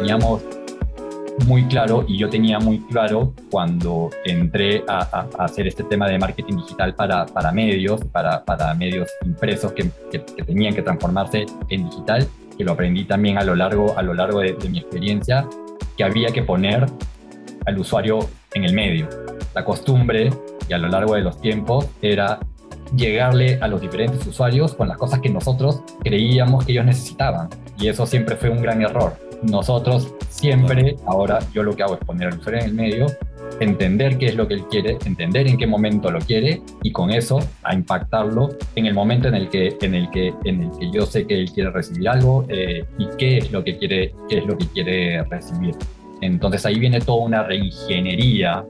teníamos 0.05 0.43
muy 1.47 1.65
claro 1.65 2.05
y 2.07 2.17
yo 2.17 2.29
tenía 2.29 2.59
muy 2.59 2.79
claro 2.79 3.33
cuando 3.49 4.09
entré 4.23 4.83
a, 4.87 5.27
hacer 5.39 5.67
este 5.67 5.83
tema 5.83 6.07
de 6.07 6.17
marketing 6.19 6.57
digital 6.57 6.93
para, 6.93 7.25
para 7.25 7.51
medios, 7.51 8.01
para, 8.11 8.43
para 8.45 8.73
medios 8.75 9.09
impresos 9.25 9.73
que, 9.73 9.89
que, 10.11 10.19
tenían 10.19 10.75
que 10.75 10.81
transformarse 10.81 11.45
en 11.69 11.89
digital, 11.89 12.27
que 12.55 12.63
lo 12.63 12.73
aprendí 12.73 13.03
también 13.05 13.37
a 13.37 13.43
lo 13.43 13.55
largo, 13.55 13.97
a 13.97 14.01
lo 14.01 14.13
largo 14.13 14.39
de, 14.39 14.53
de 14.53 14.69
mi 14.69 14.79
experiencia, 14.79 15.47
que 15.97 16.03
había 16.03 16.29
que 16.29 16.43
poner 16.43 16.85
al 17.65 17.79
usuario 17.79 18.19
en 18.53 18.63
el 18.63 18.73
medio. 18.73 19.24
La 19.55 19.65
costumbre 19.65 20.29
y 20.67 20.73
a 20.73 20.77
lo 20.77 20.87
largo 20.87 21.15
de 21.15 21.21
los 21.21 21.39
tiempos 21.41 21.87
era 22.01 22.39
llegarle 22.95 23.57
a 23.61 23.67
los 23.67 23.81
diferentes 23.81 24.25
usuarios 24.27 24.75
con 24.75 24.87
las 24.87 24.97
cosas 24.97 25.19
que 25.19 25.29
nosotros 25.29 25.81
creíamos 26.03 26.65
que 26.65 26.73
ellos 26.73 26.85
necesitaban. 26.85 27.49
Y 27.79 27.87
eso 27.87 28.05
siempre 28.05 28.35
fue 28.35 28.49
un 28.49 28.61
gran 28.61 28.81
error 28.81 29.25
nosotros 29.43 30.13
siempre, 30.29 30.95
ahora 31.05 31.39
yo 31.53 31.63
lo 31.63 31.75
que 31.75 31.83
hago 31.83 31.95
es 31.95 31.99
poner 32.01 32.29
al 32.29 32.39
usuario 32.39 32.61
en 32.61 32.65
el 32.67 32.73
medio, 32.73 33.05
entender 33.59 34.17
qué 34.17 34.27
es 34.27 34.35
lo 34.35 34.47
que 34.47 34.55
él 34.55 34.65
quiere, 34.69 34.97
entender 35.05 35.47
en 35.47 35.57
qué 35.57 35.67
momento 35.67 36.11
lo 36.11 36.19
quiere 36.19 36.61
y 36.83 36.91
con 36.91 37.11
eso 37.11 37.39
a 37.63 37.73
impactarlo 37.73 38.49
en 38.75 38.85
el 38.85 38.93
momento 38.93 39.27
en 39.27 39.35
el 39.35 39.49
que, 39.49 39.77
en 39.81 39.95
el 39.95 40.09
que, 40.09 40.33
en 40.43 40.63
el 40.63 40.71
que 40.77 40.91
yo 40.91 41.05
sé 41.05 41.25
que 41.25 41.35
él 41.35 41.51
quiere 41.51 41.69
recibir 41.71 42.09
algo 42.09 42.45
eh, 42.49 42.85
y 42.97 43.07
qué 43.17 43.37
es 43.37 43.51
lo 43.51 43.63
que 43.63 43.77
quiere, 43.77 44.13
qué 44.29 44.39
es 44.39 44.45
lo 44.45 44.57
que 44.57 44.67
quiere 44.67 45.23
recibir. 45.23 45.75
Entonces 46.21 46.65
ahí 46.65 46.79
viene 46.79 46.99
toda 46.99 47.23
una 47.23 47.43
reingeniería 47.43 48.65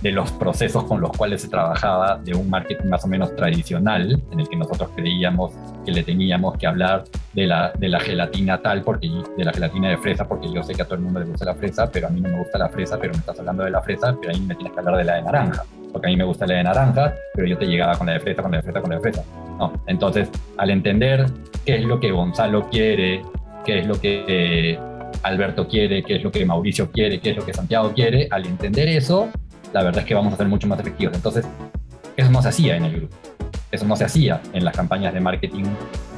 de 0.00 0.12
los 0.12 0.30
procesos 0.32 0.84
con 0.84 1.00
los 1.00 1.10
cuales 1.10 1.42
se 1.42 1.48
trabajaba 1.48 2.20
de 2.22 2.34
un 2.34 2.48
marketing 2.48 2.88
más 2.88 3.04
o 3.04 3.08
menos 3.08 3.34
tradicional, 3.34 4.22
en 4.30 4.40
el 4.40 4.48
que 4.48 4.56
nosotros 4.56 4.90
creíamos 4.94 5.52
que 5.84 5.92
le 5.92 6.02
teníamos 6.02 6.56
que 6.56 6.66
hablar 6.66 7.04
de 7.32 7.46
la, 7.46 7.72
de 7.76 7.88
la 7.88 7.98
gelatina 7.98 8.58
tal, 8.58 8.82
porque, 8.82 9.10
de 9.36 9.44
la 9.44 9.52
gelatina 9.52 9.90
de 9.90 9.98
fresa, 9.98 10.26
porque 10.28 10.52
yo 10.52 10.62
sé 10.62 10.74
que 10.74 10.82
a 10.82 10.84
todo 10.84 10.96
el 10.96 11.00
mundo 11.00 11.20
le 11.20 11.26
gusta 11.26 11.44
la 11.44 11.54
fresa, 11.54 11.90
pero 11.90 12.06
a 12.06 12.10
mí 12.10 12.20
no 12.20 12.28
me 12.28 12.38
gusta 12.38 12.58
la 12.58 12.68
fresa, 12.68 12.98
pero 12.98 13.12
me 13.12 13.18
estás 13.18 13.38
hablando 13.38 13.64
de 13.64 13.70
la 13.70 13.82
fresa, 13.82 14.16
pero 14.20 14.32
ahí 14.32 14.40
me 14.40 14.54
tienes 14.54 14.72
que 14.72 14.78
hablar 14.78 14.96
de 14.96 15.04
la 15.04 15.14
de 15.16 15.22
naranja, 15.22 15.64
porque 15.92 16.06
a 16.06 16.10
mí 16.10 16.16
me 16.16 16.24
gusta 16.24 16.46
la 16.46 16.54
de 16.54 16.64
naranja, 16.64 17.14
pero 17.34 17.48
yo 17.48 17.58
te 17.58 17.66
llegaba 17.66 17.96
con 17.96 18.06
la 18.06 18.14
de 18.14 18.20
fresa, 18.20 18.42
con 18.42 18.52
la 18.52 18.58
de 18.58 18.62
fresa, 18.62 18.80
con 18.80 18.90
la 18.90 18.96
de 18.96 19.02
fresa. 19.02 19.24
No. 19.58 19.72
Entonces, 19.86 20.30
al 20.56 20.70
entender 20.70 21.26
qué 21.64 21.76
es 21.76 21.84
lo 21.84 21.98
que 21.98 22.12
Gonzalo 22.12 22.68
quiere, 22.70 23.22
qué 23.64 23.80
es 23.80 23.86
lo 23.86 24.00
que 24.00 24.78
Alberto 25.22 25.66
quiere, 25.66 26.02
qué 26.02 26.16
es 26.16 26.22
lo 26.22 26.30
que 26.30 26.44
Mauricio 26.44 26.90
quiere, 26.90 27.18
qué 27.20 27.30
es 27.30 27.36
lo 27.36 27.44
que 27.44 27.52
Santiago 27.52 27.92
quiere, 27.92 28.28
al 28.30 28.46
entender 28.46 28.88
eso, 28.88 29.28
la 29.72 29.82
verdad 29.82 30.00
es 30.00 30.06
que 30.06 30.14
vamos 30.14 30.32
a 30.34 30.36
ser 30.36 30.48
mucho 30.48 30.66
más 30.66 30.80
efectivos. 30.80 31.14
Entonces, 31.14 31.46
eso 32.16 32.30
no 32.30 32.42
se 32.42 32.48
hacía 32.48 32.76
en 32.76 32.84
el 32.84 32.96
grupo. 32.96 33.16
Eso 33.70 33.84
no 33.84 33.96
se 33.96 34.04
hacía 34.04 34.40
en 34.54 34.64
las 34.64 34.74
campañas 34.74 35.12
de 35.12 35.20
marketing 35.20 35.64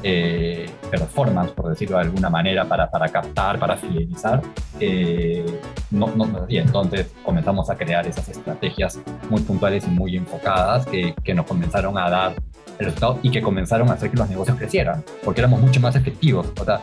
eh, 0.03 0.69
performance, 0.89 1.51
por 1.51 1.69
decirlo 1.69 1.97
de 1.97 2.03
alguna 2.03 2.29
manera, 2.29 2.63
para, 2.65 2.89
para 2.89 3.09
captar, 3.09 3.59
para 3.59 3.75
fidelizar. 3.75 4.41
Eh, 4.79 5.45
no, 5.91 6.07
no, 6.15 6.43
hacía. 6.43 6.61
Entonces 6.61 7.11
comenzamos 7.23 7.69
a 7.69 7.75
crear 7.75 8.07
esas 8.07 8.29
estrategias 8.29 8.99
muy 9.29 9.41
puntuales 9.41 9.85
y 9.85 9.89
muy 9.89 10.15
enfocadas 10.15 10.85
que, 10.85 11.13
que 11.23 11.33
nos 11.33 11.45
comenzaron 11.45 11.97
a 11.97 12.09
dar 12.09 12.33
el 12.79 12.85
resultado 12.85 13.19
y 13.21 13.29
que 13.29 13.41
comenzaron 13.41 13.89
a 13.89 13.93
hacer 13.93 14.09
que 14.09 14.17
los 14.17 14.29
negocios 14.29 14.57
crecieran, 14.57 15.03
porque 15.23 15.41
éramos 15.41 15.59
mucho 15.59 15.81
más 15.81 15.95
efectivos. 15.97 16.47
O 16.59 16.63
sea, 16.63 16.81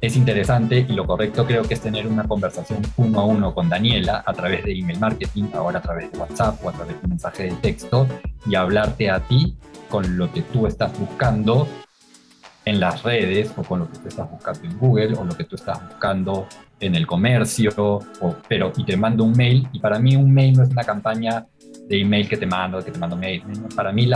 es 0.00 0.16
interesante 0.16 0.86
y 0.88 0.92
lo 0.92 1.06
correcto 1.06 1.44
creo 1.44 1.62
que 1.62 1.74
es 1.74 1.80
tener 1.80 2.06
una 2.06 2.24
conversación 2.24 2.82
uno 2.96 3.20
a 3.20 3.24
uno 3.24 3.54
con 3.54 3.68
Daniela 3.68 4.22
a 4.24 4.32
través 4.32 4.64
de 4.64 4.72
email 4.72 4.98
marketing, 5.00 5.44
ahora 5.54 5.80
a 5.80 5.82
través 5.82 6.12
de 6.12 6.18
WhatsApp 6.18 6.64
o 6.64 6.68
a 6.68 6.72
través 6.72 6.96
de 6.96 7.04
un 7.04 7.10
mensaje 7.10 7.44
de 7.44 7.52
texto 7.56 8.06
y 8.46 8.54
hablarte 8.54 9.10
a 9.10 9.20
ti 9.20 9.56
con 9.88 10.16
lo 10.16 10.32
que 10.32 10.42
tú 10.42 10.66
estás 10.66 10.96
buscando 10.98 11.66
en 12.64 12.80
las 12.80 13.02
redes 13.02 13.52
o 13.56 13.62
con 13.62 13.80
lo 13.80 13.90
que 13.90 13.98
tú 13.98 14.08
estás 14.08 14.30
buscando 14.30 14.60
en 14.64 14.78
Google 14.78 15.14
o 15.14 15.24
lo 15.24 15.36
que 15.36 15.44
tú 15.44 15.56
estás 15.56 15.82
buscando 15.88 16.46
en 16.80 16.94
el 16.94 17.06
comercio, 17.06 18.00
pero 18.46 18.72
y 18.76 18.84
te 18.84 18.96
mando 18.96 19.24
un 19.24 19.32
mail 19.32 19.66
y 19.72 19.80
para 19.80 19.98
mí 19.98 20.14
un 20.14 20.32
mail 20.32 20.56
no 20.56 20.62
es 20.62 20.70
una 20.70 20.84
campaña 20.84 21.46
de 21.88 22.00
email 22.00 22.28
que 22.28 22.36
te 22.36 22.46
mando, 22.46 22.84
que 22.84 22.92
te 22.92 22.98
mando 22.98 23.16
mail. 23.16 23.42
Para 23.74 23.90
mí 23.90 24.08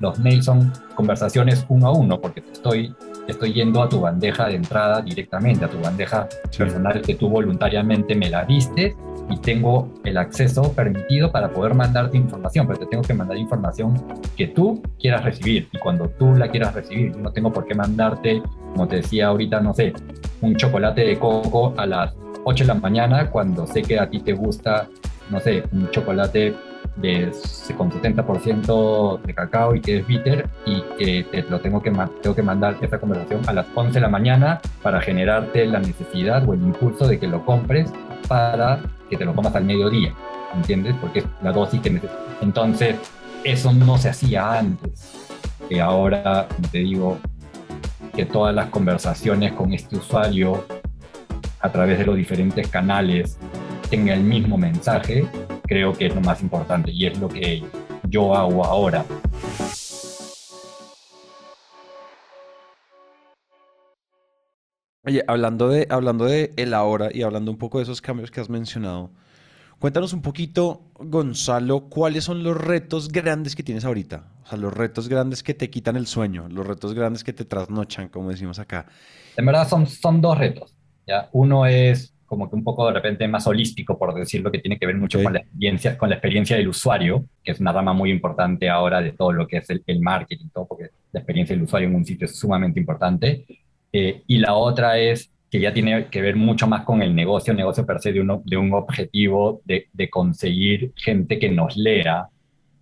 los 0.00 0.18
mails 0.18 0.46
son 0.46 0.72
conversaciones 0.94 1.64
uno 1.68 1.88
a 1.88 1.92
uno 1.92 2.20
porque 2.20 2.40
te 2.40 2.52
estoy 2.52 2.94
estoy 3.28 3.52
yendo 3.52 3.82
a 3.82 3.88
tu 3.88 4.00
bandeja 4.00 4.48
de 4.48 4.56
entrada 4.56 5.02
directamente, 5.02 5.64
a 5.64 5.68
tu 5.68 5.78
bandeja 5.80 6.28
personal 6.56 7.00
que 7.02 7.14
tú 7.14 7.28
voluntariamente 7.28 8.14
me 8.14 8.28
la 8.28 8.44
diste 8.44 8.96
y 9.30 9.36
tengo 9.38 9.92
el 10.04 10.16
acceso 10.16 10.72
permitido 10.72 11.30
para 11.30 11.50
poder 11.50 11.74
mandarte 11.74 12.16
información, 12.16 12.66
pero 12.66 12.80
te 12.80 12.86
tengo 12.86 13.02
que 13.02 13.12
mandar 13.12 13.36
información 13.36 14.02
que 14.36 14.48
tú 14.48 14.82
quieras 14.98 15.22
recibir. 15.22 15.68
Y 15.70 15.78
cuando 15.78 16.08
tú 16.08 16.34
la 16.34 16.48
quieras 16.48 16.74
recibir, 16.74 17.12
yo 17.12 17.18
no 17.18 17.30
tengo 17.30 17.52
por 17.52 17.66
qué 17.66 17.74
mandarte, 17.74 18.42
como 18.72 18.88
te 18.88 18.96
decía 18.96 19.26
ahorita, 19.26 19.60
no 19.60 19.74
sé, 19.74 19.92
un 20.40 20.56
chocolate 20.56 21.02
de 21.02 21.18
coco 21.18 21.74
a 21.76 21.86
las 21.86 22.14
8 22.44 22.64
de 22.64 22.68
la 22.68 22.74
mañana 22.74 23.30
cuando 23.30 23.66
sé 23.66 23.82
que 23.82 23.98
a 23.98 24.08
ti 24.08 24.20
te 24.20 24.32
gusta, 24.32 24.88
no 25.30 25.38
sé, 25.40 25.64
un 25.72 25.90
chocolate 25.90 26.54
de, 27.00 27.30
con 27.76 27.90
70% 27.90 29.22
de 29.22 29.34
cacao 29.34 29.74
y 29.74 29.80
que 29.80 29.98
es 29.98 30.06
bitter 30.06 30.48
y 30.66 30.82
que 30.98 31.26
te 31.30 31.42
lo 31.42 31.60
tengo 31.60 31.80
que, 31.80 31.90
tengo 31.90 32.34
que 32.34 32.42
mandar 32.42 32.76
esta 32.80 32.98
conversación 32.98 33.42
a 33.46 33.52
las 33.52 33.66
11 33.74 33.94
de 33.94 34.00
la 34.00 34.08
mañana 34.08 34.60
para 34.82 35.00
generarte 35.00 35.66
la 35.66 35.78
necesidad 35.78 36.48
o 36.48 36.54
el 36.54 36.62
impulso 36.62 37.06
de 37.06 37.18
que 37.18 37.26
lo 37.26 37.44
compres 37.44 37.92
para 38.26 38.80
que 39.08 39.16
te 39.16 39.24
lo 39.24 39.34
comas 39.34 39.54
al 39.54 39.64
mediodía, 39.64 40.12
¿entiendes? 40.54 40.94
Porque 41.00 41.20
es 41.20 41.24
la 41.42 41.52
dosis 41.52 41.80
que 41.80 41.90
necesitas. 41.90 42.22
Entonces, 42.40 42.96
eso 43.44 43.72
no 43.72 43.96
se 43.98 44.10
hacía 44.10 44.58
antes. 44.58 45.28
Que 45.68 45.80
ahora, 45.80 46.48
te 46.70 46.78
digo, 46.78 47.18
que 48.14 48.26
todas 48.26 48.54
las 48.54 48.66
conversaciones 48.66 49.52
con 49.52 49.72
este 49.72 49.96
usuario 49.96 50.64
a 51.60 51.70
través 51.70 51.98
de 51.98 52.06
los 52.06 52.16
diferentes 52.16 52.68
canales 52.68 53.38
tengan 53.90 54.18
el 54.18 54.24
mismo 54.24 54.58
mensaje, 54.58 55.26
creo 55.68 55.92
que 55.92 56.06
es 56.06 56.14
lo 56.14 56.22
más 56.22 56.42
importante 56.42 56.90
y 56.90 57.06
es 57.06 57.18
lo 57.20 57.28
que 57.28 57.62
yo 58.08 58.34
hago 58.34 58.64
ahora. 58.64 59.04
Oye, 65.04 65.22
hablando 65.26 65.68
de, 65.68 65.86
hablando 65.90 66.24
de 66.24 66.52
el 66.56 66.74
ahora 66.74 67.10
y 67.12 67.22
hablando 67.22 67.50
un 67.50 67.58
poco 67.58 67.78
de 67.78 67.84
esos 67.84 68.00
cambios 68.00 68.30
que 68.30 68.40
has 68.40 68.50
mencionado, 68.50 69.10
cuéntanos 69.78 70.12
un 70.12 70.22
poquito, 70.22 70.82
Gonzalo, 70.98 71.88
cuáles 71.88 72.24
son 72.24 72.42
los 72.42 72.56
retos 72.56 73.08
grandes 73.08 73.54
que 73.54 73.62
tienes 73.62 73.84
ahorita. 73.84 74.32
O 74.42 74.46
sea, 74.46 74.58
los 74.58 74.72
retos 74.72 75.08
grandes 75.08 75.42
que 75.42 75.54
te 75.54 75.70
quitan 75.70 75.96
el 75.96 76.06
sueño, 76.06 76.48
los 76.48 76.66
retos 76.66 76.94
grandes 76.94 77.24
que 77.24 77.32
te 77.32 77.44
trasnochan, 77.44 78.08
como 78.08 78.30
decimos 78.30 78.58
acá. 78.58 78.86
En 79.36 79.46
verdad 79.46 79.68
son, 79.68 79.86
son 79.86 80.20
dos 80.20 80.36
retos. 80.36 80.74
¿ya? 81.06 81.28
Uno 81.32 81.64
es 81.64 82.17
como 82.28 82.48
que 82.48 82.56
un 82.56 82.62
poco 82.62 82.86
de 82.86 82.92
repente 82.92 83.26
más 83.26 83.46
holístico, 83.46 83.98
por 83.98 84.14
decirlo, 84.14 84.52
que 84.52 84.58
tiene 84.58 84.78
que 84.78 84.86
ver 84.86 84.96
mucho 84.96 85.20
con, 85.22 85.32
la 85.32 85.40
experiencia, 85.40 85.96
con 85.96 86.10
la 86.10 86.16
experiencia 86.16 86.56
del 86.56 86.68
usuario, 86.68 87.24
que 87.42 87.52
es 87.52 87.60
una 87.60 87.72
rama 87.72 87.94
muy 87.94 88.10
importante 88.10 88.68
ahora 88.68 89.00
de 89.00 89.12
todo 89.12 89.32
lo 89.32 89.48
que 89.48 89.56
es 89.56 89.70
el, 89.70 89.82
el 89.86 90.00
marketing, 90.00 90.48
todo, 90.52 90.66
porque 90.66 90.90
la 91.10 91.20
experiencia 91.20 91.56
del 91.56 91.64
usuario 91.64 91.88
en 91.88 91.94
un 91.94 92.04
sitio 92.04 92.26
es 92.26 92.38
sumamente 92.38 92.78
importante. 92.78 93.46
Eh, 93.90 94.22
y 94.26 94.38
la 94.38 94.54
otra 94.54 94.98
es 94.98 95.32
que 95.50 95.58
ya 95.58 95.72
tiene 95.72 96.08
que 96.08 96.20
ver 96.20 96.36
mucho 96.36 96.66
más 96.66 96.84
con 96.84 97.00
el 97.00 97.14
negocio, 97.14 97.54
negocio 97.54 97.86
per 97.86 97.98
se 98.00 98.12
de, 98.12 98.20
uno, 98.20 98.42
de 98.44 98.58
un 98.58 98.74
objetivo 98.74 99.62
de, 99.64 99.88
de, 99.94 100.10
conseguir 100.10 100.92
gente 100.96 101.38
que 101.38 101.48
nos 101.48 101.78
lea 101.78 102.28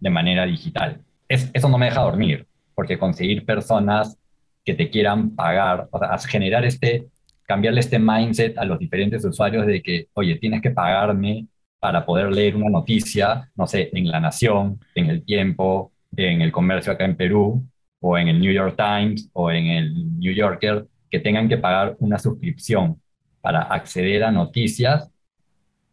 de 0.00 0.10
manera 0.10 0.44
digital. 0.44 1.00
Es, 1.28 1.48
eso 1.54 1.68
no 1.68 1.78
me 1.78 1.86
deja 1.86 2.02
dormir, 2.02 2.46
porque 2.74 2.98
conseguir 2.98 3.44
personas 3.44 4.18
que 4.64 4.74
te 4.74 4.90
quieran 4.90 5.30
pagar, 5.36 5.86
o 5.92 5.98
sea, 6.00 6.18
generar 6.18 6.64
este 6.64 7.06
cambiarle 7.46 7.80
este 7.80 7.98
mindset 7.98 8.58
a 8.58 8.64
los 8.64 8.78
diferentes 8.78 9.24
usuarios 9.24 9.66
de 9.66 9.82
que, 9.82 10.08
oye, 10.14 10.36
tienes 10.36 10.60
que 10.60 10.70
pagarme 10.70 11.46
para 11.78 12.04
poder 12.04 12.32
leer 12.32 12.56
una 12.56 12.70
noticia, 12.70 13.50
no 13.54 13.66
sé, 13.66 13.90
en 13.92 14.08
La 14.08 14.20
Nación, 14.20 14.80
en 14.94 15.10
El 15.10 15.24
Tiempo, 15.24 15.92
en 16.16 16.40
el 16.40 16.50
comercio 16.52 16.92
acá 16.92 17.04
en 17.04 17.16
Perú, 17.16 17.64
o 18.00 18.18
en 18.18 18.28
el 18.28 18.40
New 18.40 18.52
York 18.52 18.76
Times, 18.76 19.30
o 19.32 19.50
en 19.50 19.66
el 19.66 20.18
New 20.18 20.32
Yorker, 20.32 20.86
que 21.10 21.20
tengan 21.20 21.48
que 21.48 21.58
pagar 21.58 21.96
una 22.00 22.18
suscripción 22.18 23.00
para 23.40 23.62
acceder 23.62 24.24
a 24.24 24.32
noticias, 24.32 25.10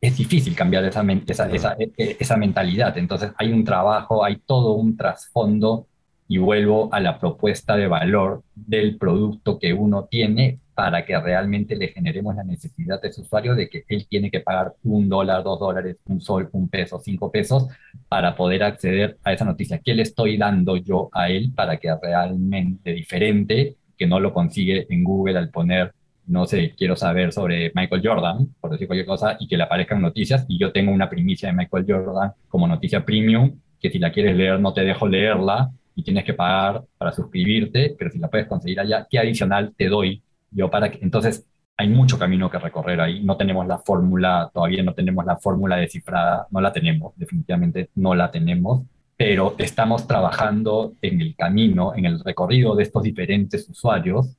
es 0.02 0.18
difícil 0.18 0.56
cambiar 0.56 0.84
esa, 0.84 1.06
esa, 1.28 1.50
esa, 1.50 1.74
e, 1.80 1.92
e, 1.98 2.18
esa 2.20 2.36
mentalidad. 2.36 2.98
Entonces 2.98 3.32
hay 3.38 3.54
un 3.54 3.64
trabajo, 3.64 4.26
hay 4.26 4.38
todo 4.38 4.74
un 4.74 4.98
trasfondo 4.98 5.88
y 6.28 6.40
vuelvo 6.40 6.94
a 6.94 7.00
la 7.00 7.20
propuesta 7.20 7.78
de 7.78 7.88
valor 7.88 8.44
del 8.56 8.98
producto 8.98 9.60
que 9.60 9.74
uno 9.74 10.06
tiene 10.06 10.60
para 10.76 11.06
que 11.06 11.20
realmente 11.20 11.76
le 11.76 11.90
generemos 11.90 12.36
la 12.36 12.44
necesidad 12.44 13.02
de 13.02 13.10
ese 13.10 13.22
usuario 13.22 13.56
de 13.56 13.70
que 13.70 13.84
él 13.88 14.08
tiene 14.08 14.32
que 14.32 14.40
pagar 14.40 14.74
un 14.84 15.08
dólar, 15.08 15.44
dos 15.44 15.60
dólares, 15.60 15.98
un 16.06 16.20
sol, 16.20 16.50
un 16.52 16.68
peso, 16.70 17.00
cinco 17.00 17.32
pesos 17.32 17.68
para 18.08 18.36
poder 18.36 18.64
acceder 18.64 19.18
a 19.24 19.34
esa 19.34 19.46
noticia. 19.46 19.80
¿Qué 19.80 19.94
le 19.94 20.04
estoy 20.04 20.38
dando 20.38 20.78
yo 20.78 21.10
a 21.12 21.30
él 21.30 21.52
para 21.56 21.78
que 21.78 21.94
realmente 22.02 22.94
diferente, 22.94 23.76
que 23.98 24.08
no 24.08 24.20
lo 24.20 24.34
consigue 24.34 24.88
en 24.90 25.04
Google 25.04 25.38
al 25.38 25.50
poner, 25.50 25.94
no 26.26 26.46
sé, 26.46 26.74
quiero 26.78 26.96
saber 26.96 27.32
sobre 27.34 27.72
Michael 27.76 28.02
Jordan, 28.04 28.48
por 28.60 28.72
decir 28.72 28.88
cualquier 28.88 29.06
cosa, 29.06 29.38
y 29.40 29.48
que 29.48 29.58
le 29.58 29.64
aparezcan 29.64 30.02
noticias 30.02 30.46
y 30.48 30.58
yo 30.58 30.72
tengo 30.72 30.92
una 30.92 31.10
primicia 31.10 31.50
de 31.50 31.56
Michael 31.56 31.86
Jordan 31.88 32.32
como 32.48 32.68
noticia 32.68 33.06
premium, 33.06 33.60
que 33.80 33.92
si 33.92 34.00
la 34.00 34.12
quieres 34.12 34.36
leer 34.36 34.60
no 34.60 34.74
te 34.74 34.82
dejo 34.82 35.08
leerla 35.08 35.70
y 35.96 36.04
tienes 36.04 36.24
que 36.24 36.34
pagar 36.34 36.84
para 36.98 37.12
suscribirte, 37.12 37.96
pero 37.98 38.10
si 38.10 38.18
la 38.18 38.30
puedes 38.30 38.48
conseguir 38.48 38.80
allá, 38.80 39.06
¿qué 39.10 39.20
adicional 39.20 39.74
te 39.78 39.88
doy 39.88 40.24
yo 40.54 40.70
para 40.70 40.92
que, 40.92 41.00
entonces, 41.02 41.46
hay 41.78 41.90
mucho 41.90 42.20
camino 42.20 42.50
que 42.50 42.60
recorrer 42.60 43.02
ahí. 43.02 43.24
No 43.24 43.38
tenemos 43.38 43.66
la 43.68 43.80
fórmula, 43.80 44.50
todavía 44.54 44.84
no 44.84 44.94
tenemos 44.94 45.26
la 45.26 45.38
fórmula 45.38 45.78
descifrada, 45.78 46.48
no 46.52 46.62
la 46.62 46.72
tenemos, 46.72 47.14
definitivamente 47.18 47.90
no 47.96 48.14
la 48.16 48.32
tenemos, 48.32 48.84
pero 49.18 49.56
estamos 49.58 50.08
trabajando 50.08 50.94
en 51.02 51.22
el 51.22 51.36
camino, 51.36 51.94
en 51.96 52.06
el 52.06 52.20
recorrido 52.24 52.76
de 52.76 52.84
estos 52.84 53.04
diferentes 53.04 53.68
usuarios, 53.70 54.38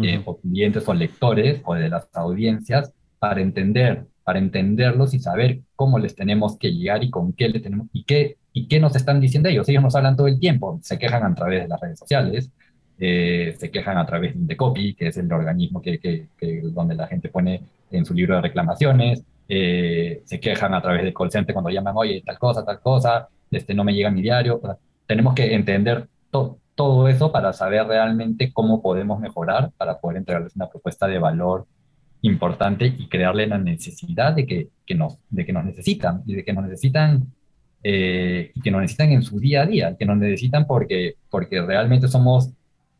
eh, 0.00 0.22
o 0.24 0.38
clientes 0.38 0.86
o 0.88 0.94
lectores 0.94 1.60
o 1.64 1.74
de 1.74 1.88
las 1.88 2.08
audiencias, 2.14 2.92
para 3.18 3.40
entender, 3.40 4.06
para 4.22 4.38
entenderlos 4.38 5.12
y 5.14 5.18
saber 5.18 5.60
cómo 5.74 5.98
les 5.98 6.14
tenemos 6.14 6.56
que 6.56 6.72
llegar 6.72 7.02
y 7.02 7.10
con 7.10 7.32
qué 7.32 7.48
les 7.48 7.62
tenemos 7.62 7.88
y 7.92 8.04
qué 8.04 8.36
y 8.52 8.66
qué 8.66 8.80
nos 8.80 8.96
están 8.96 9.20
diciendo 9.20 9.48
ellos. 9.48 9.68
Ellos 9.68 9.82
nos 9.82 9.94
hablan 9.94 10.16
todo 10.16 10.26
el 10.26 10.40
tiempo, 10.40 10.78
se 10.82 10.98
quejan 10.98 11.22
a 11.24 11.34
través 11.34 11.62
de 11.62 11.68
las 11.68 11.80
redes 11.80 11.98
sociales, 11.98 12.50
eh, 12.98 13.54
se 13.58 13.70
quejan 13.70 13.96
a 13.98 14.06
través 14.06 14.32
de 14.34 14.56
Copy, 14.56 14.94
que 14.94 15.08
es 15.08 15.16
el 15.16 15.32
organismo 15.32 15.80
que, 15.80 15.98
que, 15.98 16.60
donde 16.64 16.94
la 16.94 17.06
gente 17.06 17.28
pone 17.28 17.62
en 17.90 18.04
su 18.04 18.14
libro 18.14 18.36
de 18.36 18.42
reclamaciones, 18.42 19.22
eh, 19.48 20.22
se 20.24 20.40
quejan 20.40 20.74
a 20.74 20.82
través 20.82 21.02
del 21.02 21.14
call 21.14 21.30
center 21.30 21.54
cuando 21.54 21.70
llaman, 21.70 21.94
oye, 21.96 22.22
tal 22.24 22.38
cosa, 22.38 22.64
tal 22.64 22.80
cosa, 22.80 23.28
este, 23.50 23.74
no 23.74 23.84
me 23.84 23.94
llega 23.94 24.10
mi 24.10 24.22
diario. 24.22 24.60
tenemos 25.06 25.34
que 25.34 25.54
entender 25.54 26.08
todo 26.30 27.08
eso 27.08 27.32
para 27.32 27.52
saber 27.52 27.86
realmente 27.86 28.52
cómo 28.52 28.80
podemos 28.82 29.18
mejorar, 29.18 29.72
para 29.76 29.98
poder 29.98 30.18
entregarles 30.18 30.54
una 30.54 30.68
propuesta 30.68 31.06
de 31.08 31.18
valor 31.18 31.66
importante 32.22 32.86
y 32.86 33.08
crearle 33.08 33.46
la 33.46 33.58
necesidad 33.58 34.32
de 34.32 34.46
que, 34.46 34.68
que, 34.86 34.94
nos, 34.94 35.18
de 35.30 35.44
que 35.46 35.52
nos 35.52 35.64
necesitan 35.64 36.22
y 36.26 36.34
de 36.34 36.44
que 36.44 36.52
nos 36.52 36.64
necesitan 36.64 37.26
eh, 37.82 38.50
y 38.54 38.60
que 38.60 38.70
nos 38.70 38.80
necesitan 38.80 39.12
en 39.12 39.22
su 39.22 39.38
día 39.38 39.62
a 39.62 39.66
día, 39.66 39.96
que 39.96 40.04
nos 40.04 40.18
necesitan 40.18 40.66
porque, 40.66 41.14
porque 41.30 41.62
realmente 41.62 42.08
somos 42.08 42.50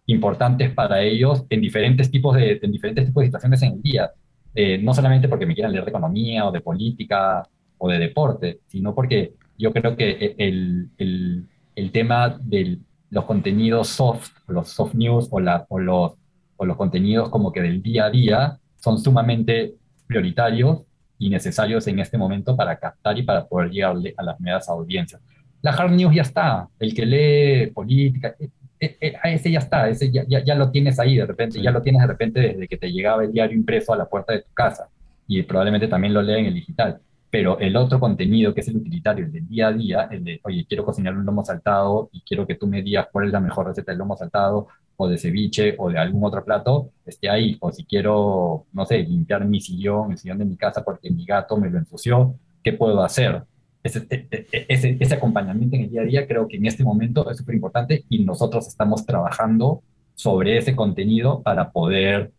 importantes 0.08 0.72
para 0.72 1.02
ellos 1.02 1.44
en 1.50 1.60
diferentes 1.60 2.10
tipos 2.10 2.34
de, 2.34 2.58
en 2.62 2.72
diferentes 2.72 3.06
tipos 3.06 3.20
de 3.20 3.26
situaciones 3.26 3.62
en 3.62 3.72
el 3.74 3.82
día. 3.82 4.10
Eh, 4.54 4.78
no 4.78 4.94
solamente 4.94 5.28
porque 5.28 5.46
me 5.46 5.54
quieran 5.54 5.72
leer 5.72 5.84
de 5.84 5.90
economía 5.90 6.46
o 6.46 6.50
de 6.50 6.60
política 6.60 7.46
o 7.76 7.88
de 7.88 7.98
deporte, 7.98 8.60
sino 8.66 8.94
porque 8.94 9.34
yo 9.58 9.72
creo 9.72 9.96
que 9.96 10.34
el, 10.38 10.88
el, 10.96 11.46
el 11.76 11.92
tema 11.92 12.38
de 12.40 12.78
los 13.10 13.24
contenidos 13.24 13.88
soft, 13.88 14.30
los 14.46 14.70
soft 14.70 14.94
news 14.94 15.28
o, 15.30 15.40
la, 15.40 15.66
o, 15.68 15.78
los, 15.78 16.14
o 16.56 16.64
los 16.64 16.76
contenidos 16.76 17.28
como 17.28 17.52
que 17.52 17.60
del 17.60 17.82
día 17.82 18.06
a 18.06 18.10
día 18.10 18.58
son 18.76 18.98
sumamente 18.98 19.74
prioritarios 20.06 20.82
y 21.18 21.28
necesarios 21.28 21.86
en 21.86 21.98
este 21.98 22.16
momento 22.16 22.56
para 22.56 22.78
captar 22.78 23.18
y 23.18 23.24
para 23.24 23.46
poder 23.46 23.70
llegarle 23.70 24.14
a 24.16 24.22
las 24.22 24.40
nuevas 24.40 24.68
audiencias. 24.68 25.20
La 25.60 25.72
hard 25.72 25.92
news 25.92 26.14
ya 26.14 26.22
está, 26.22 26.68
el 26.78 26.94
que 26.94 27.04
lee 27.04 27.72
política, 27.72 28.34
eh, 28.80 28.96
eh, 29.00 29.12
eh, 29.24 29.34
ese 29.34 29.50
ya 29.50 29.58
está, 29.58 29.88
ese 29.88 30.10
ya, 30.10 30.24
ya, 30.28 30.44
ya, 30.44 30.54
lo 30.54 30.70
tienes 30.70 30.98
ahí 30.98 31.16
de 31.16 31.26
repente, 31.26 31.60
ya 31.60 31.70
lo 31.70 31.82
tienes 31.82 32.02
de 32.02 32.08
repente 32.08 32.40
desde 32.40 32.68
que 32.68 32.76
te 32.76 32.90
llegaba 32.92 33.24
el 33.24 33.32
diario 33.32 33.56
impreso 33.56 33.92
a 33.92 33.96
la 33.96 34.08
puerta 34.08 34.32
de 34.32 34.42
tu 34.42 34.52
casa 34.54 34.88
y 35.26 35.42
probablemente 35.42 35.88
también 35.88 36.14
lo 36.14 36.22
lee 36.22 36.40
en 36.40 36.46
el 36.46 36.54
digital. 36.54 37.00
Pero 37.30 37.58
el 37.58 37.76
otro 37.76 38.00
contenido, 38.00 38.54
que 38.54 38.62
es 38.62 38.68
el 38.68 38.76
utilitario, 38.76 39.26
el 39.26 39.32
del 39.32 39.46
día 39.46 39.68
a 39.68 39.72
día, 39.72 40.08
el 40.10 40.24
de, 40.24 40.40
oye, 40.44 40.64
quiero 40.66 40.84
cocinar 40.84 41.14
un 41.14 41.26
lomo 41.26 41.44
saltado 41.44 42.08
y 42.12 42.22
quiero 42.22 42.46
que 42.46 42.54
tú 42.54 42.66
me 42.66 42.82
digas 42.82 43.08
cuál 43.12 43.26
es 43.26 43.32
la 43.32 43.40
mejor 43.40 43.66
receta 43.66 43.92
del 43.92 43.98
lomo 43.98 44.16
saltado, 44.16 44.68
o 45.00 45.08
de 45.08 45.16
ceviche, 45.16 45.76
o 45.78 45.90
de 45.90 45.98
algún 45.98 46.24
otro 46.24 46.44
plato, 46.44 46.90
esté 47.06 47.28
ahí. 47.28 47.56
O 47.60 47.70
si 47.70 47.84
quiero, 47.84 48.66
no 48.72 48.84
sé, 48.84 48.98
limpiar 48.98 49.44
mi 49.44 49.60
sillón, 49.60 50.12
el 50.12 50.18
sillón 50.18 50.38
de 50.38 50.44
mi 50.44 50.56
casa 50.56 50.82
porque 50.82 51.10
mi 51.10 51.24
gato 51.24 51.56
me 51.56 51.70
lo 51.70 51.78
ensució, 51.78 52.34
¿qué 52.64 52.72
puedo 52.72 53.02
hacer? 53.02 53.44
Ese, 53.82 54.06
e, 54.10 54.26
e, 54.30 54.46
e, 54.52 54.66
ese, 54.68 54.96
ese 54.98 55.14
acompañamiento 55.14 55.76
en 55.76 55.82
el 55.82 55.90
día 55.90 56.02
a 56.02 56.04
día 56.04 56.26
creo 56.26 56.48
que 56.48 56.56
en 56.56 56.66
este 56.66 56.84
momento 56.84 57.30
es 57.30 57.38
súper 57.38 57.54
importante 57.54 58.04
y 58.08 58.24
nosotros 58.24 58.66
estamos 58.66 59.06
trabajando 59.06 59.82
sobre 60.14 60.58
ese 60.58 60.74
contenido 60.74 61.42
para 61.42 61.70
poder 61.70 62.32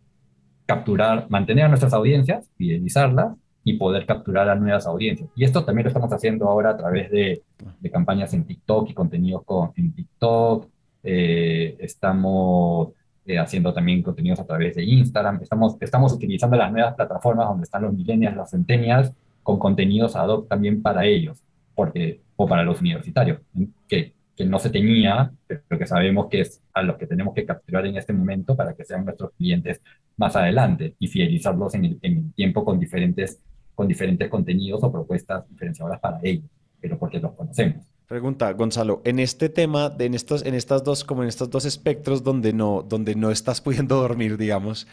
capturar, 0.66 1.28
mantener 1.30 1.66
a 1.66 1.68
nuestras 1.70 1.94
audiencias, 1.94 2.50
fidelizarlas 2.58 3.36
y 3.64 3.78
poder 3.78 4.06
capturar 4.06 4.50
a 4.50 4.56
nuevas 4.56 4.86
audiencias. 4.86 5.30
Y 5.36 5.44
esto 5.44 5.66
también 5.66 5.86
lo 5.86 5.90
estamos 5.90 6.12
haciendo 6.12 6.48
ahora 6.48 6.72
a 6.72 6.78
través 6.78 7.10
de, 7.10 7.42
de 7.80 7.90
campañas 7.90 8.34
en 8.34 8.46
TikTok 8.46 8.90
y 8.90 8.94
contenidos 8.94 9.44
con, 9.46 9.72
en 9.76 9.94
TikTok. 9.94 10.68
Eh, 11.04 11.76
estamos 11.80 12.90
eh, 13.26 13.38
haciendo 13.38 13.74
también 13.74 14.02
contenidos 14.02 14.40
a 14.40 14.46
través 14.46 14.76
de 14.76 14.84
Instagram. 14.84 15.40
Estamos, 15.42 15.78
estamos 15.80 16.14
utilizando 16.14 16.58
las 16.58 16.72
nuevas 16.72 16.96
plataformas 16.96 17.48
donde 17.48 17.64
están 17.64 17.84
los 17.84 17.94
millennials, 17.94 18.36
las 18.36 18.52
centennials, 18.52 19.14
con 19.44 19.60
contenidos 19.60 20.16
ad 20.16 20.30
hoc 20.30 20.48
también 20.48 20.82
para 20.82 21.06
ellos, 21.06 21.44
porque, 21.76 22.22
o 22.36 22.48
para 22.48 22.64
los 22.64 22.82
universitarios, 22.82 23.40
que, 23.88 24.14
que 24.36 24.46
no 24.46 24.60
se 24.60 24.70
tenía, 24.70 25.32
pero 25.48 25.80
que 25.80 25.86
sabemos 25.86 26.28
que 26.30 26.42
es 26.42 26.62
a 26.74 26.82
los 26.82 26.98
que 26.98 27.08
tenemos 27.08 27.34
que 27.34 27.46
capturar 27.46 27.86
en 27.86 27.98
este 27.98 28.14
momento 28.14 28.56
para 28.56 28.74
que 28.74 28.86
sean 28.86 29.06
nuestros 29.06 29.32
clientes 29.38 29.82
más 30.18 30.36
adelante 30.36 30.96
y 31.00 31.08
fidelizarlos 31.08 31.74
en 31.76 31.86
el, 31.86 32.00
en 32.02 32.18
el 32.18 32.34
tiempo 32.34 32.64
con 32.64 32.80
diferentes 32.80 33.42
con 33.80 33.88
diferentes 33.88 34.28
contenidos 34.28 34.84
o 34.84 34.92
propuestas 34.92 35.48
diferenciadoras 35.48 36.02
para 36.02 36.20
ellos, 36.22 36.44
pero 36.82 37.00
porque 37.00 37.18
los 37.18 37.32
conocemos. 37.32 37.86
Pregunta, 38.10 38.52
Gonzalo, 38.52 39.02
en 39.06 39.20
este 39.20 39.48
tema, 39.48 39.90
de, 39.90 40.04
en, 40.04 40.16
estos, 40.16 40.46
en 40.46 40.54
estas 40.54 40.84
dos, 40.84 41.06
como 41.06 41.24
en 41.24 41.30
estos 41.30 41.50
dos 41.50 41.64
espectros 41.64 42.22
donde 42.22 42.52
no, 42.52 42.82
donde 42.82 43.16
no 43.16 43.32
estás 43.32 43.62
pudiendo 43.62 43.96
dormir, 43.96 44.36
digamos, 44.36 44.86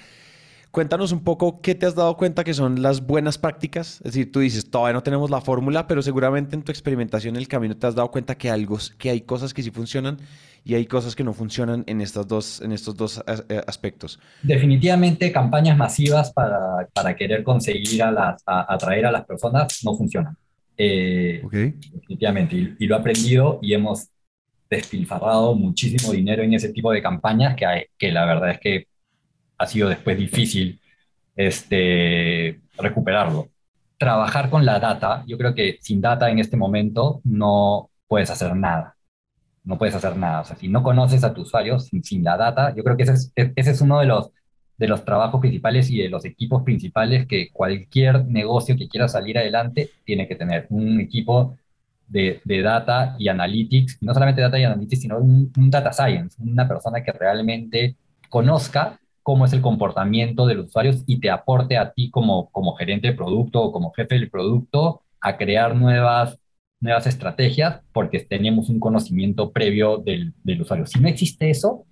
cuéntanos 0.70 1.12
un 1.12 1.25
poco 1.25 1.61
qué 1.61 1.75
te 1.75 1.87
has 1.87 1.94
dado 1.94 2.16
cuenta 2.16 2.44
que 2.44 2.54
son 2.54 2.82
las 2.82 3.06
buenas 3.06 3.38
prácticas. 3.38 3.96
Es 3.99 4.12
decir, 4.12 4.30
tú 4.30 4.40
dices, 4.40 4.70
todavía 4.70 4.94
no 4.94 5.02
tenemos 5.02 5.30
la 5.30 5.40
fórmula, 5.40 5.87
pero 5.87 6.02
seguramente 6.02 6.54
en 6.56 6.62
tu 6.62 6.73
experimentación 6.73 7.37
en 7.37 7.40
el 7.40 7.49
camino 7.49 7.76
te 7.76 7.87
has 7.87 7.94
dado 7.94 8.11
cuenta 8.11 8.37
que, 8.37 8.50
algo, 8.50 8.78
que 8.99 9.11
hay 9.11 9.23
cosas 9.23 9.54
que 9.54 9.62
sí 9.62 9.70
funcionan 9.70 10.18
y 10.64 10.74
hay 10.74 10.87
cosas 10.87 11.14
que 11.14 11.22
no 11.22 11.33
funcionan 11.33 11.85
en, 11.87 12.00
estas 12.00 12.26
dos, 12.26 12.61
en 12.61 12.72
estos 12.72 12.96
dos 12.96 13.22
eh, 13.48 13.62
aspectos. 13.66 14.18
Definitivamente 14.42 15.31
campañas 15.31 15.79
masivas 15.79 16.33
para, 16.33 16.88
para 16.92 17.14
querer 17.14 17.44
conseguir 17.44 18.02
a 18.02 18.11
las, 18.11 18.42
a, 18.46 18.74
atraer 18.74 19.07
a 19.07 19.12
las 19.12 19.24
personas 19.24 19.79
no 19.85 19.94
funcionan. 19.94 20.37
Eh, 20.76 21.40
Definitivamente, 21.50 22.57
y, 22.57 22.74
y, 22.81 22.87
lo 22.87 22.96
he 22.96 22.98
aprendido 22.98 23.59
y 23.62 23.72
hemos 23.72 24.09
despilfarrado 24.68 25.55
muchísimo 25.55 26.12
dinero 26.12 26.42
en 26.42 26.52
ese 26.52 26.70
tipo 26.70 26.92
de 26.92 27.00
campañas 27.00 27.55
que, 27.57 27.64
hay, 27.64 27.85
que 27.96 28.11
la 28.12 28.26
verdad 28.26 28.50
es 28.50 28.61
que 28.61 28.87
ha 29.59 29.66
sido 29.66 29.88
después 29.88 30.19
difícil 30.19 30.81
este, 31.35 32.61
recuperarlo. 32.79 33.49
Trabajar 33.99 34.51
con 34.51 34.66
la 34.66 34.79
data, 34.79 35.25
yo 35.27 35.38
creo 35.38 35.55
que 35.55 35.79
sin 35.81 36.01
data 36.01 36.31
en 36.31 36.38
este 36.38 36.57
momento 36.57 37.21
no 37.25 37.90
puedes 38.09 38.31
hacer 38.31 38.55
nada 38.55 38.97
no 39.66 39.77
puedes 39.77 39.95
hacer 39.95 40.16
nada. 40.16 40.40
O 40.40 40.45
sea, 40.45 40.57
si 40.57 40.69
no 40.69 40.83
conoces 40.83 41.25
a 41.25 41.35
tu 41.35 41.42
usuario 41.42 41.79
sin, 41.79 42.03
sin 42.03 42.25
la 42.25 42.37
data, 42.37 42.75
yo 42.75 42.83
creo 42.85 42.97
que 42.97 43.03
ese 43.03 43.12
es, 43.12 43.33
ese 43.35 43.71
es 43.73 43.81
uno 43.81 44.01
de 44.01 44.07
los, 44.07 44.31
de 44.79 44.88
los 44.88 45.05
trabajos 45.05 45.40
principales 45.40 45.90
y 45.90 45.99
de 45.99 46.09
los 46.09 46.25
equipos 46.25 46.62
principales 46.62 47.27
que 47.27 47.51
cualquier 47.53 48.25
negocio 48.27 48.77
que 48.77 48.88
quiera 48.88 49.09
salir 49.09 49.37
adelante 49.38 49.90
tiene 50.05 50.29
que 50.29 50.37
tener. 50.37 50.66
Un 50.71 51.01
equipo 51.01 51.59
de, 52.07 52.40
de 52.45 52.62
data 52.62 53.16
y 53.19 53.29
analytics, 53.29 53.99
no 54.03 54.14
solamente 54.14 54.40
data 54.40 54.59
y 54.59 54.64
analytics, 54.64 55.03
sino 55.03 55.19
un, 55.19 55.53
un 55.57 55.71
data 55.71 55.92
science, 55.92 56.40
una 56.40 56.69
persona 56.69 57.03
que 57.03 57.12
realmente 57.12 57.97
conozca 58.31 59.01
cómo 59.26 59.44
es 59.44 59.52
el 59.52 59.60
comportamiento 59.60 60.46
de 60.46 60.54
los 60.54 60.66
usuarios 60.66 61.02
y 61.04 61.18
te 61.18 61.30
aporte 61.30 61.76
a 61.76 61.90
ti 61.90 62.12
como, 62.12 62.48
como 62.52 62.76
gerente 62.76 63.08
de 63.08 63.12
producto 63.12 63.60
o 63.60 63.72
como 63.72 63.90
jefe 63.90 64.14
del 64.14 64.30
producto 64.30 65.02
a 65.20 65.36
crear 65.36 65.74
nuevas 65.74 66.38
nuevas 66.78 67.08
estrategias 67.08 67.80
porque 67.92 68.20
tenemos 68.20 68.68
un 68.68 68.78
conocimiento 68.78 69.50
previo 69.50 69.96
del, 69.96 70.32
del 70.44 70.62
usuario. 70.62 70.86
Si 70.86 71.00
no 71.00 71.08
existe 71.08 71.50
eso, 71.50 71.84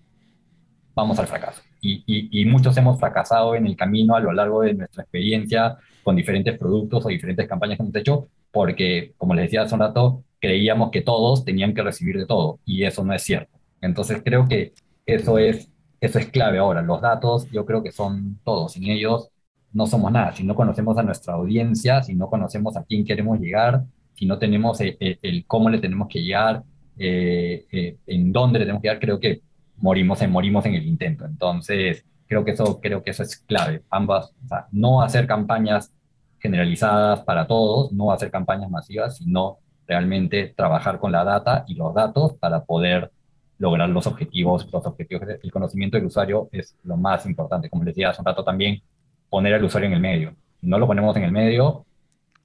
vamos 0.95 1.19
al 1.19 1.27
fracaso. 1.27 1.61
Y, 1.81 2.05
y, 2.07 2.41
y, 2.41 2.45
muchos 2.45 2.77
hemos 2.77 3.01
fracasado 3.01 3.57
en 3.57 3.67
el 3.67 3.75
camino 3.75 4.15
a 4.15 4.21
lo 4.21 4.33
largo 4.33 4.63
de 4.63 4.75
nuestra 4.75 5.03
experiencia 5.03 5.77
con 6.05 6.15
diferentes 6.15 6.57
productos 6.57 7.05
o 7.05 7.09
diferentes 7.09 7.49
campañas 7.49 7.79
que 7.79 7.83
hemos 7.83 7.97
hecho 7.97 8.29
porque, 8.53 9.13
como 9.17 9.35
les 9.35 9.47
decía 9.47 9.63
hace 9.63 9.75
un 9.75 9.81
rato, 9.81 10.23
creíamos 10.39 10.93
que 10.93 11.03
todos 11.03 11.45
tenían 11.45 11.75
que 11.75 11.83
recibir 11.83 12.17
de 12.17 12.27
todo 12.27 12.61
y 12.65 12.85
eso 12.85 13.03
no 13.03 13.13
es 13.13 13.25
cierto. 13.25 13.59
Entonces 13.81 14.23
creo 14.25 14.47
que 14.47 14.73
eso 15.05 15.39
es, 15.39 15.69
eso 16.01 16.19
es 16.19 16.27
clave 16.29 16.59
ahora. 16.59 16.83
Los 16.83 17.01
datos 17.01 17.49
yo 17.51 17.65
creo 17.65 17.83
que 17.83 17.93
son 17.93 18.39
todos. 18.45 18.73
Sin 18.73 18.85
ellos 18.91 19.31
no 19.73 19.87
somos 19.87 20.13
nada. 20.13 20.33
Si 20.33 20.45
no 20.45 20.55
conocemos 20.55 20.97
a 20.99 21.03
nuestra 21.03 21.35
audiencia, 21.35 22.03
si 22.03 22.15
no 22.15 22.29
conocemos 22.29 22.77
a 22.77 22.85
quién 22.85 23.05
queremos 23.05 23.41
llegar, 23.41 23.85
si 24.15 24.27
no 24.27 24.39
tenemos 24.39 24.79
el, 24.81 25.45
cómo 25.47 25.69
le 25.71 25.79
tenemos 25.79 26.09
que 26.09 26.23
llegar, 26.23 26.63
eh, 26.99 27.67
eh, 27.73 27.97
en 28.07 28.33
dónde 28.33 28.59
le 28.61 28.65
tenemos 28.65 28.83
que 28.83 28.89
llegar, 28.89 29.01
creo 29.01 29.21
que 29.21 29.43
morimos 29.79 30.23
en, 30.23 30.31
morimos 30.31 30.65
en 30.67 30.75
el 30.75 30.87
intento. 30.87 31.25
Entonces, 31.27 32.05
creo 32.27 32.45
que 32.45 32.53
eso, 32.53 32.81
creo 32.81 33.03
que 33.03 33.11
eso 33.11 33.23
es 33.23 33.37
clave. 33.37 33.83
Ambas, 33.91 34.33
o 34.45 34.49
sea, 34.49 34.67
no 34.73 35.03
hacer 35.03 35.27
campañas 35.27 35.93
generalizadas 36.39 37.23
para 37.23 37.47
todos, 37.47 37.93
no 37.93 38.13
hacer 38.13 38.31
campañas 38.31 38.71
masivas, 38.71 39.17
sino 39.17 39.59
realmente 39.87 40.53
trabajar 40.57 40.99
con 40.99 41.13
la 41.13 41.25
data 41.25 41.65
y 41.67 41.75
los 41.75 41.95
datos 41.95 42.35
para 42.35 42.65
poder 42.65 43.11
lograr 43.59 43.89
los 43.89 44.07
objetivos, 44.07 44.69
los 44.73 44.87
objetivos. 44.87 45.23
El 45.43 45.53
conocimiento 45.53 45.97
del 45.97 46.07
usuario 46.07 46.49
es 46.53 46.77
lo 46.85 46.97
más 46.97 47.27
importante. 47.27 47.71
Como 47.71 47.85
les 47.85 47.95
decía 47.95 48.11
hace 48.11 48.21
un 48.21 48.27
rato 48.27 48.45
también, 48.45 48.83
poner 49.29 49.55
al 49.55 49.65
usuario 49.65 49.89
en 49.89 49.95
el 49.95 50.01
medio. 50.01 50.37
No 50.63 50.79
lo 50.79 50.87
ponemos 50.87 51.17
en 51.17 51.25
el 51.25 51.33
medio, 51.33 51.85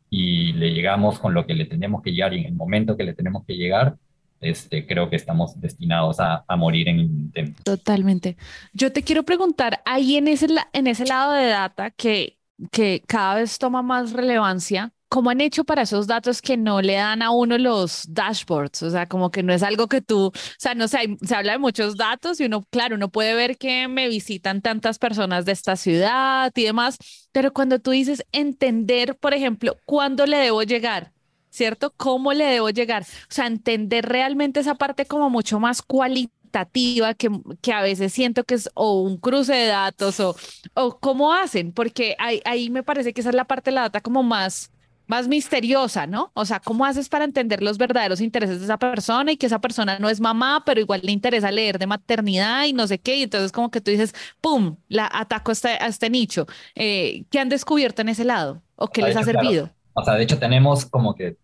y 0.09 0.53
le 0.53 0.73
llegamos 0.73 1.19
con 1.19 1.33
lo 1.33 1.45
que 1.45 1.53
le 1.53 1.65
tenemos 1.65 2.01
que 2.01 2.11
llegar 2.11 2.33
y 2.33 2.39
en 2.39 2.45
el 2.45 2.53
momento 2.53 2.97
que 2.97 3.03
le 3.03 3.13
tenemos 3.13 3.45
que 3.45 3.55
llegar, 3.55 3.95
este, 4.41 4.87
creo 4.87 5.09
que 5.09 5.15
estamos 5.15 5.59
destinados 5.59 6.19
a, 6.19 6.45
a, 6.47 6.55
morir 6.55 6.87
en 6.87 6.99
el 6.99 7.05
intento. 7.05 7.61
Totalmente. 7.63 8.37
Yo 8.73 8.91
te 8.91 9.03
quiero 9.03 9.23
preguntar, 9.23 9.81
ahí 9.85 10.15
en 10.15 10.27
ese, 10.27 10.47
en 10.73 10.87
ese 10.87 11.05
lado 11.05 11.33
de 11.33 11.47
data 11.47 11.91
que, 11.91 12.37
que 12.71 13.03
cada 13.05 13.35
vez 13.35 13.59
toma 13.59 13.81
más 13.81 14.13
relevancia, 14.13 14.91
¿Cómo 15.09 15.31
han 15.31 15.41
hecho 15.41 15.63
para 15.63 15.81
esos 15.81 16.05
datos 16.05 16.39
que 16.39 16.55
no 16.55 16.81
le 16.81 16.93
dan 16.93 17.23
a 17.23 17.31
uno 17.31 17.57
los 17.57 18.03
dashboards? 18.13 18.83
O 18.83 18.91
sea, 18.91 19.07
como 19.07 19.31
que 19.31 19.41
no 19.41 19.53
es 19.53 19.63
algo 19.63 19.87
que 19.87 20.01
tú, 20.01 20.27
o 20.27 20.31
sea, 20.59 20.75
no 20.75 20.87
sé, 20.87 21.17
se 21.25 21.35
habla 21.35 21.53
de 21.53 21.57
muchos 21.57 21.97
datos 21.97 22.39
y 22.39 22.45
uno, 22.45 22.63
claro, 22.69 22.95
uno 22.95 23.09
puede 23.09 23.33
ver 23.33 23.57
que 23.57 23.87
me 23.87 24.07
visitan 24.07 24.61
tantas 24.61 24.99
personas 24.99 25.45
de 25.45 25.51
esta 25.53 25.75
ciudad 25.77 26.51
y 26.55 26.63
demás, 26.63 26.97
pero 27.31 27.51
cuando 27.53 27.79
tú 27.79 27.89
dices 27.91 28.23
entender, 28.31 29.17
por 29.17 29.33
ejemplo, 29.33 29.77
cuándo 29.85 30.27
le 30.27 30.37
debo 30.37 30.61
llegar, 30.61 31.11
¿cierto? 31.49 31.91
¿Cómo 31.97 32.33
le 32.33 32.45
debo 32.45 32.69
llegar? 32.69 33.01
O 33.03 33.33
sea, 33.33 33.47
entender 33.47 34.05
realmente 34.07 34.59
esa 34.59 34.75
parte 34.75 35.05
como 35.07 35.31
mucho 35.31 35.59
más 35.59 35.81
cualitativa 35.81 37.15
que, 37.15 37.29
que 37.61 37.73
a 37.73 37.81
veces 37.81 38.13
siento 38.13 38.43
que 38.43 38.55
es 38.55 38.69
o 38.75 39.01
un 39.01 39.17
cruce 39.17 39.53
de 39.53 39.67
datos 39.67 40.19
o, 40.19 40.35
o 40.75 40.99
cómo 40.99 41.33
hacen, 41.33 41.71
porque 41.73 42.15
ahí, 42.19 42.41
ahí 42.45 42.69
me 42.69 42.83
parece 42.83 43.11
que 43.13 43.21
esa 43.21 43.29
es 43.31 43.35
la 43.35 43.45
parte 43.45 43.71
de 43.71 43.75
la 43.75 43.81
data 43.81 44.01
como 44.01 44.21
más 44.23 44.71
más 45.09 45.27
misteriosa, 45.27 46.05
¿no? 46.05 46.31
O 46.35 46.45
sea, 46.45 46.59
¿cómo 46.59 46.85
haces 46.85 47.09
para 47.09 47.25
entender 47.25 47.63
los 47.63 47.79
verdaderos 47.79 48.21
intereses 48.21 48.59
de 48.59 48.65
esa 48.65 48.77
persona 48.77 49.31
y 49.31 49.37
que 49.37 49.47
esa 49.47 49.59
persona 49.59 49.97
no 49.97 50.07
es 50.07 50.21
mamá, 50.21 50.61
pero 50.63 50.79
igual 50.79 51.01
le 51.03 51.11
interesa 51.11 51.49
leer 51.49 51.79
de 51.79 51.87
maternidad 51.87 52.65
y 52.65 52.73
no 52.73 52.85
sé 52.85 52.99
qué? 52.99 53.17
Y 53.17 53.23
entonces 53.23 53.51
como 53.51 53.71
que 53.71 53.81
tú 53.81 53.89
dices, 53.89 54.13
¡pum!, 54.39 54.77
la 54.87 55.09
ataco 55.11 55.49
a 55.49 55.53
este, 55.53 55.69
a 55.69 55.87
este 55.87 56.11
nicho. 56.11 56.45
Eh, 56.75 57.23
¿Qué 57.31 57.39
han 57.39 57.49
descubierto 57.49 58.03
en 58.03 58.09
ese 58.09 58.23
lado? 58.23 58.61
¿O 58.75 58.87
qué 58.87 59.01
les 59.01 59.17
ha 59.17 59.23
servido? 59.23 59.71
O 59.93 60.05
sea, 60.05 60.13
de 60.13 60.23
hecho 60.23 60.37
tenemos 60.37 60.85
como 60.85 61.15
que 61.15 61.37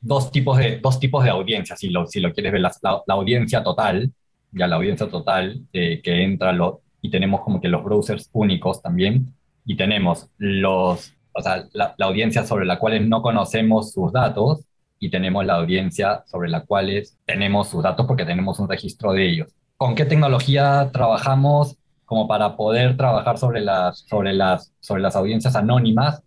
dos 0.00 0.30
tipos 0.30 0.56
de, 0.58 0.78
dos 0.78 1.00
tipos 1.00 1.24
de 1.24 1.30
audiencia, 1.30 1.76
si 1.76 1.90
lo, 1.90 2.06
si 2.06 2.20
lo 2.20 2.32
quieres 2.32 2.52
ver, 2.52 2.60
la, 2.60 2.72
la, 2.82 3.14
audiencia 3.14 3.64
total, 3.64 4.12
ya 4.52 4.68
la 4.68 4.76
audiencia 4.76 5.08
total 5.08 5.60
eh, 5.72 6.00
que 6.04 6.22
entra, 6.22 6.52
lo, 6.52 6.82
y 7.00 7.10
tenemos 7.10 7.40
como 7.40 7.60
que 7.60 7.66
los 7.66 7.82
browsers 7.82 8.30
únicos 8.32 8.80
también, 8.80 9.34
y 9.66 9.76
tenemos 9.76 10.28
los 10.38 11.14
o 11.34 11.42
sea, 11.42 11.64
la, 11.72 11.94
audiencia 12.00 12.44
sobre 12.44 12.66
la 12.66 12.78
cual 12.78 13.08
no 13.08 13.22
conocemos 13.22 13.92
sus 13.92 14.12
datos 14.12 14.64
y 14.98 15.10
tenemos 15.10 15.44
la 15.44 15.54
audiencia 15.54 16.22
sobre 16.26 16.48
la 16.48 16.64
cual 16.64 17.02
tenemos 17.24 17.68
sus 17.68 17.82
datos 17.82 18.06
porque 18.06 18.24
tenemos 18.24 18.58
un 18.58 18.68
registro 18.68 19.12
de 19.12 19.28
ellos. 19.28 19.48
¿Con 19.76 19.94
qué 19.94 20.04
tecnología 20.04 20.90
trabajamos 20.92 21.76
como 22.04 22.28
para 22.28 22.56
poder 22.56 22.96
trabajar 22.96 23.38
sobre 23.38 23.60
las, 23.60 24.00
sobre 24.08 24.32
las, 24.32 24.72
sobre 24.80 25.02
las 25.02 25.16
audiencias 25.16 25.56
anónimas? 25.56 26.22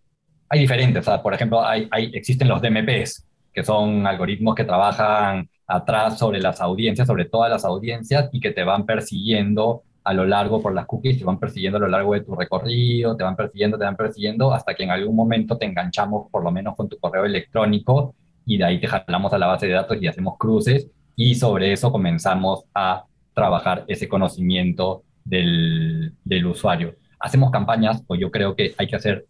Hay 0.50 0.60
diferentes, 0.60 1.06
por 1.24 1.34
ejemplo, 1.34 1.66
hay, 1.66 1.88
existen 2.14 2.48
los 2.48 2.62
DMPs, 2.62 3.26
que 3.54 3.64
son 3.64 4.06
algoritmos 4.06 4.56
que 4.56 4.66
trabajan 4.66 5.50
atrás 5.68 6.20
sobre 6.20 6.40
las 6.40 6.62
audiencias, 6.62 7.08
sobre 7.08 7.26
todas 7.26 7.50
las 7.50 7.66
audiencias 7.66 8.30
y 8.32 8.40
que 8.40 8.52
te 8.52 8.64
van 8.64 8.86
persiguiendo 8.86 9.84
a 10.06 10.14
lo 10.14 10.24
largo 10.24 10.62
por 10.62 10.74
las 10.74 10.86
cookies, 10.86 11.18
te 11.18 11.26
van 11.26 11.40
persiguiendo 11.40 11.78
a 11.78 11.82
lo 11.82 11.88
largo 11.88 12.14
de 12.14 12.22
tu 12.22 12.36
recorrido, 12.36 13.18
te 13.18 13.24
van 13.24 13.36
persiguiendo, 13.36 13.78
te 13.78 13.86
van 13.86 13.96
persiguiendo, 13.96 14.54
hasta 14.54 14.76
que 14.76 14.84
en 14.84 14.92
algún 14.92 15.16
momento 15.16 15.58
te 15.58 15.66
enganchamos 15.66 16.30
por 16.30 16.44
lo 16.44 16.52
menos 16.52 16.76
con 16.76 16.88
tu 16.88 17.00
correo 17.00 17.26
electrónico 17.26 18.14
y 18.46 18.58
de 18.58 18.66
ahí 18.66 18.80
te 18.80 18.88
jalamos 18.88 19.34
a 19.34 19.40
la 19.40 19.48
base 19.48 19.66
de 19.66 19.74
datos 19.74 19.98
y 20.00 20.08
hacemos 20.08 20.38
cruces 20.38 20.88
y 21.16 21.34
sobre 21.34 21.74
eso 21.74 21.92
comenzamos 21.92 22.66
a 22.76 23.06
trabajar 23.34 23.84
ese 23.88 24.08
conocimiento 24.08 25.04
del, 25.24 26.14
del 26.24 26.46
usuario. 26.46 26.96
Hacemos 27.20 27.50
campañas, 27.50 28.04
o 28.06 28.16
yo 28.16 28.30
creo 28.30 28.56
que 28.56 28.76
hay 28.78 28.86
que 28.86 28.96
hacer 28.96 29.26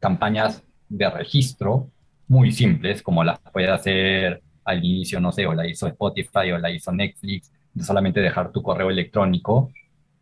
campañas 0.00 0.64
de 0.88 1.10
registro 1.10 1.90
muy 2.28 2.50
simples, 2.50 3.02
como 3.02 3.24
las 3.24 3.38
puede 3.52 3.68
hacer 3.68 4.42
al 4.64 4.82
inicio, 4.82 5.20
no 5.20 5.32
sé, 5.32 5.46
o 5.46 5.52
la 5.52 5.66
hizo 5.66 5.86
Spotify 5.86 6.50
o 6.52 6.58
la 6.58 6.70
hizo 6.70 6.90
Netflix, 6.92 7.52
de 7.74 7.84
solamente 7.84 8.20
dejar 8.20 8.52
tu 8.52 8.62
correo 8.62 8.88
electrónico 8.88 9.70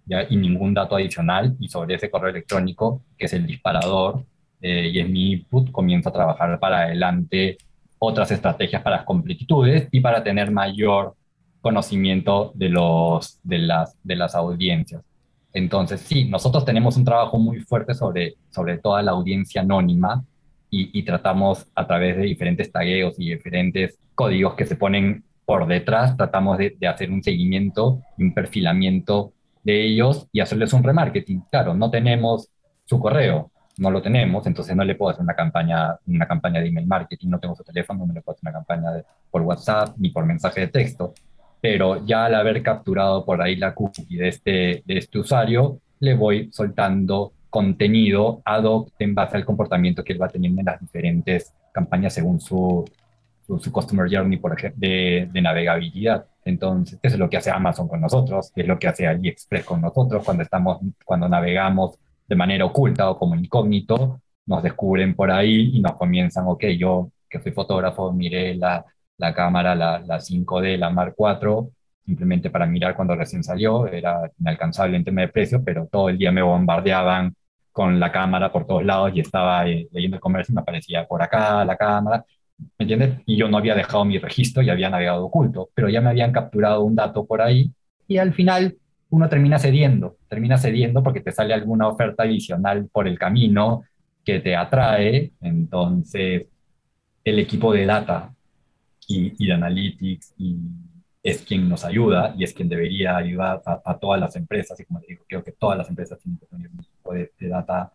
y 0.06 0.36
ningún 0.36 0.74
dato 0.74 0.96
adicional. 0.96 1.56
Y 1.60 1.68
sobre 1.68 1.94
ese 1.94 2.10
correo 2.10 2.30
electrónico, 2.30 3.02
que 3.16 3.26
es 3.26 3.32
el 3.32 3.46
disparador 3.46 4.24
eh, 4.60 4.90
y 4.92 4.98
es 4.98 5.08
mi 5.08 5.32
input, 5.32 5.70
comienzo 5.70 6.08
a 6.08 6.12
trabajar 6.12 6.58
para 6.58 6.82
adelante 6.82 7.58
otras 7.98 8.30
estrategias 8.30 8.82
para 8.82 8.96
las 8.96 9.04
completitudes 9.04 9.88
y 9.92 10.00
para 10.00 10.24
tener 10.24 10.50
mayor 10.50 11.14
conocimiento 11.60 12.50
de, 12.54 12.68
los, 12.68 13.38
de, 13.44 13.58
las, 13.58 13.96
de 14.02 14.16
las 14.16 14.34
audiencias. 14.34 15.02
Entonces, 15.52 16.00
sí, 16.00 16.24
nosotros 16.24 16.64
tenemos 16.64 16.96
un 16.96 17.04
trabajo 17.04 17.38
muy 17.38 17.60
fuerte 17.60 17.94
sobre, 17.94 18.34
sobre 18.50 18.78
toda 18.78 19.02
la 19.02 19.12
audiencia 19.12 19.60
anónima 19.60 20.24
y, 20.74 21.02
tratamos 21.02 21.66
a 21.74 21.86
través 21.86 22.16
de 22.16 22.22
diferentes 22.22 22.72
tagueos 22.72 23.14
y 23.18 23.30
diferentes 23.30 23.98
códigos 24.14 24.54
que 24.54 24.64
se 24.64 24.74
ponen 24.74 25.22
por 25.44 25.66
detrás, 25.66 26.16
tratamos 26.16 26.56
de, 26.56 26.74
de 26.80 26.86
hacer 26.86 27.10
un 27.10 27.22
seguimiento 27.22 28.00
un 28.16 28.32
perfilamiento 28.32 29.34
de 29.62 29.84
ellos 29.84 30.28
y 30.32 30.40
hacerles 30.40 30.72
un 30.72 30.82
remarketing. 30.82 31.42
Claro, 31.50 31.74
no 31.74 31.90
tenemos 31.90 32.48
su 32.84 32.98
correo, 32.98 33.50
no 33.78 33.90
lo 33.90 34.02
tenemos, 34.02 34.46
entonces 34.46 34.76
no 34.76 34.84
le 34.84 34.94
puedo 34.94 35.10
hacer 35.10 35.22
una 35.22 35.34
campaña, 35.34 35.96
una 36.06 36.26
campaña 36.26 36.60
de 36.60 36.68
email 36.68 36.86
marketing, 36.86 37.28
no 37.28 37.40
tengo 37.40 37.54
su 37.54 37.64
teléfono, 37.64 38.06
no 38.06 38.12
le 38.12 38.20
puedo 38.20 38.36
hacer 38.36 38.48
una 38.48 38.58
campaña 38.58 39.02
por 39.30 39.42
WhatsApp 39.42 39.94
ni 39.98 40.10
por 40.10 40.26
mensaje 40.26 40.60
de 40.62 40.68
texto. 40.68 41.14
Pero 41.60 42.04
ya 42.04 42.26
al 42.26 42.34
haber 42.34 42.62
capturado 42.62 43.24
por 43.24 43.40
ahí 43.40 43.56
la 43.56 43.74
cookie 43.74 44.16
de 44.16 44.28
este, 44.28 44.82
de 44.84 44.98
este 44.98 45.18
usuario, 45.18 45.78
le 46.00 46.14
voy 46.14 46.50
soltando 46.52 47.32
contenido 47.48 48.42
ad 48.44 48.64
hoc 48.64 48.90
en 48.98 49.14
base 49.14 49.36
al 49.36 49.44
comportamiento 49.44 50.02
que 50.02 50.12
él 50.14 50.22
va 50.22 50.28
teniendo 50.28 50.60
en 50.60 50.66
las 50.66 50.80
diferentes 50.80 51.52
campañas 51.72 52.14
según 52.14 52.40
su, 52.40 52.84
su, 53.58 53.72
Customer 53.72 54.08
Journey, 54.10 54.38
por 54.38 54.52
ejemplo, 54.56 54.80
de, 54.80 55.28
de 55.32 55.42
navegabilidad. 55.42 56.26
Entonces, 56.44 56.98
eso 57.02 57.14
es 57.14 57.18
lo 57.18 57.30
que 57.30 57.36
hace 57.36 57.50
Amazon 57.50 57.88
con 57.88 58.00
nosotros, 58.00 58.52
es 58.54 58.66
lo 58.66 58.78
que 58.78 58.88
hace 58.88 59.06
AliExpress 59.06 59.64
con 59.64 59.80
nosotros 59.80 60.24
cuando, 60.24 60.42
estamos, 60.42 60.80
cuando 61.04 61.28
navegamos 61.28 61.98
de 62.28 62.36
manera 62.36 62.64
oculta 62.64 63.10
o 63.10 63.18
como 63.18 63.34
incógnito, 63.36 64.20
nos 64.46 64.62
descubren 64.62 65.14
por 65.14 65.30
ahí 65.30 65.70
y 65.74 65.80
nos 65.80 65.92
comienzan, 65.92 66.44
ok, 66.46 66.64
yo 66.78 67.10
que 67.28 67.40
soy 67.40 67.52
fotógrafo, 67.52 68.12
miré 68.12 68.54
la, 68.54 68.84
la 69.18 69.34
cámara, 69.34 69.74
la, 69.74 70.00
la 70.00 70.20
5D, 70.20 70.76
la 70.76 70.90
Mark 70.90 71.14
IV, 71.18 71.68
simplemente 72.04 72.50
para 72.50 72.66
mirar 72.66 72.94
cuando 72.96 73.14
recién 73.14 73.42
salió, 73.44 73.86
era 73.86 74.30
inalcanzable 74.38 74.96
en 74.96 75.04
tema 75.04 75.22
de 75.22 75.28
precio, 75.28 75.62
pero 75.64 75.86
todo 75.86 76.08
el 76.08 76.18
día 76.18 76.32
me 76.32 76.42
bombardeaban 76.42 77.34
con 77.70 77.98
la 77.98 78.12
cámara 78.12 78.52
por 78.52 78.66
todos 78.66 78.84
lados 78.84 79.12
y 79.14 79.20
estaba 79.20 79.66
eh, 79.66 79.88
leyendo 79.92 80.16
el 80.16 80.20
comercio 80.20 80.52
y 80.52 80.56
me 80.56 80.60
aparecía 80.60 81.06
por 81.06 81.22
acá 81.22 81.64
la 81.64 81.76
cámara 81.76 82.24
¿me 82.78 82.84
entiendes? 82.84 83.20
Y 83.26 83.36
yo 83.36 83.48
no 83.48 83.58
había 83.58 83.74
dejado 83.74 84.04
mi 84.04 84.18
registro 84.18 84.62
y 84.62 84.70
había 84.70 84.90
navegado 84.90 85.26
oculto, 85.26 85.70
pero 85.74 85.88
ya 85.88 86.00
me 86.00 86.10
habían 86.10 86.32
capturado 86.32 86.82
un 86.82 86.94
dato 86.94 87.24
por 87.24 87.40
ahí 87.42 87.70
y 88.08 88.18
al 88.18 88.32
final 88.32 88.76
uno 89.10 89.28
termina 89.28 89.58
cediendo, 89.58 90.16
termina 90.28 90.56
cediendo 90.56 91.02
porque 91.02 91.20
te 91.20 91.32
sale 91.32 91.54
alguna 91.54 91.88
oferta 91.88 92.22
adicional 92.22 92.88
por 92.90 93.06
el 93.06 93.18
camino 93.18 93.82
que 94.24 94.40
te 94.40 94.56
atrae, 94.56 95.32
entonces 95.40 96.46
el 97.24 97.38
equipo 97.38 97.72
de 97.72 97.86
data 97.86 98.34
y, 99.06 99.34
y 99.38 99.46
de 99.46 99.52
analytics 99.52 100.34
y 100.38 100.56
es 101.22 101.42
quien 101.42 101.68
nos 101.68 101.84
ayuda 101.84 102.34
y 102.36 102.44
es 102.44 102.52
quien 102.52 102.68
debería 102.68 103.16
ayudar 103.16 103.62
a, 103.64 103.98
todas 103.98 104.20
las 104.20 104.34
empresas, 104.34 104.78
y 104.80 104.84
como 104.84 105.00
te 105.00 105.08
digo, 105.08 105.24
creo 105.28 105.44
que 105.44 105.52
todas 105.52 105.78
las 105.78 105.88
empresas 105.88 106.18
tienen 106.18 106.38
que 106.38 106.46
tener 106.46 106.68
un 106.70 106.80
equipo 106.80 107.14
de, 107.14 107.32
de 107.38 107.48
data 107.48 107.92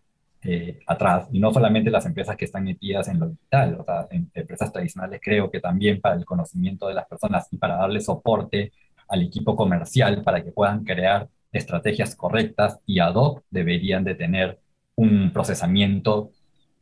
eh, 0.49 0.79
atrás, 0.87 1.27
y 1.33 1.39
no 1.41 1.51
solamente 1.51 1.91
las 1.91 2.05
empresas 2.05 2.37
que 2.37 2.45
están 2.45 2.63
metidas 2.63 3.09
en 3.09 3.19
lo 3.19 3.27
digital, 3.27 3.75
o 3.81 3.83
sea, 3.83 4.07
en 4.11 4.31
empresas 4.33 4.71
tradicionales 4.71 5.19
creo 5.21 5.51
que 5.51 5.59
también 5.59 5.99
para 5.99 6.15
el 6.15 6.23
conocimiento 6.23 6.87
de 6.87 6.93
las 6.93 7.05
personas 7.05 7.49
y 7.51 7.57
para 7.57 7.75
darle 7.75 7.99
soporte 7.99 8.71
al 9.09 9.23
equipo 9.23 9.57
comercial 9.57 10.23
para 10.23 10.41
que 10.41 10.53
puedan 10.53 10.85
crear 10.85 11.27
estrategias 11.51 12.15
correctas 12.15 12.79
y 12.85 12.99
ad 12.99 13.15
hoc 13.15 13.43
deberían 13.49 14.05
de 14.05 14.15
tener 14.15 14.57
un 14.95 15.31
procesamiento 15.33 16.31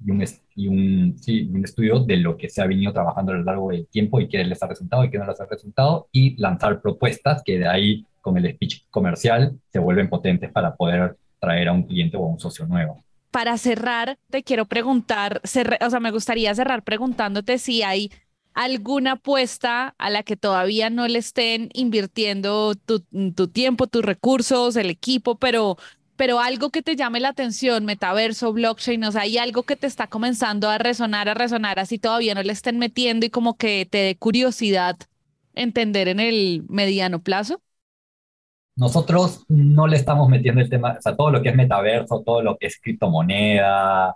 y 0.06 0.12
un, 0.12 0.23
y 0.56 0.67
un, 0.67 1.17
sí, 1.17 1.49
un 1.51 1.63
estudio 1.63 2.01
de 2.01 2.17
lo 2.17 2.38
que 2.38 2.49
se 2.49 2.62
ha 2.62 2.67
venido 2.67 2.93
trabajando 2.93 3.32
a 3.32 3.36
lo 3.36 3.43
largo 3.43 3.71
del 3.71 3.88
tiempo 3.88 4.19
y 4.19 4.28
qué 4.28 4.43
les 4.43 4.62
ha 4.62 4.67
resultado 4.67 5.04
y 5.06 5.10
qué 5.10 5.17
no 5.17 5.25
les 5.25 5.41
ha 5.41 5.45
resultado 5.45 6.08
y 6.12 6.39
lanzar 6.39 6.82
propuestas 6.82 7.41
que 7.43 7.58
de 7.58 7.67
ahí 7.67 8.06
con 8.21 8.38
el 8.38 8.54
speech 8.54 8.84
comercial 8.91 9.60
se 9.71 9.80
vuelven 9.80 10.08
potentes 10.08 10.51
para 10.51 10.75
poder 10.75 11.17
traer 11.39 11.69
a 11.69 11.73
un 11.73 11.84
cliente 11.84 12.15
o 12.15 12.25
a 12.25 12.28
un 12.28 12.39
socio 12.39 12.67
nuevo 12.67 13.05
para 13.36 13.58
cerrar, 13.58 14.17
te 14.30 14.43
quiero 14.43 14.65
preguntar, 14.65 15.41
o 15.43 15.48
sea, 15.89 16.00
me 16.00 16.12
gustaría 16.12 16.56
cerrar 16.56 16.84
preguntándote 16.84 17.58
si 17.58 17.84
hay 17.84 18.10
alguna 18.54 19.12
apuesta 19.12 19.93
a 19.98 20.10
la 20.10 20.24
que 20.24 20.38
todavía 20.38 20.89
no 20.89 21.06
le 21.10 21.19
estén 21.19 21.69
invirtiendo 21.74 22.76
tu, 22.76 23.02
tiempo, 23.50 23.88
tus 23.88 24.06
recursos, 24.06 24.78
el 24.78 24.89
equipo, 24.89 25.36
pero, 25.38 25.76
pero 26.15 26.39
algo 26.39 26.69
que 26.69 26.82
te 26.82 26.95
llame 26.95 27.19
la 27.19 27.28
atención, 27.28 27.84
metaverso, 27.84 28.54
blockchain, 28.54 29.04
o 29.04 29.12
sea, 29.12 29.24
hay 29.24 29.38
algo 29.38 29.63
que 29.63 29.76
te 29.76 29.88
está 29.88 30.08
comenzando 30.08 30.69
a 30.69 30.78
resonar, 30.78 31.28
a 31.28 31.34
resonar, 31.34 31.78
así 31.78 32.00
todavía 32.00 32.36
no 32.36 32.41
le 32.41 32.54
estén 32.54 32.80
metiendo 32.80 33.26
y 33.26 33.30
como 33.30 33.58
que 33.58 33.86
te 33.86 33.98
dé 33.98 34.15
curiosidad 34.15 34.95
entender 35.56 36.08
en 36.08 36.21
el 36.21 36.63
mediano 36.69 37.21
plazo. 37.21 37.62
Nosotros 38.75 39.45
no 39.47 39.88
le 39.88 39.95
estamos 39.95 40.27
metiendo 40.29 40.61
el 40.61 40.69
tema, 40.69 40.95
o 40.97 41.01
sea, 41.01 41.15
todo 41.15 41.31
lo 41.31 41.41
que 41.41 41.49
es 41.49 41.55
metaverso, 41.55 42.21
todo 42.25 42.41
lo 42.41 42.57
que 42.57 42.67
es 42.67 42.79
criptomoneda, 42.81 44.15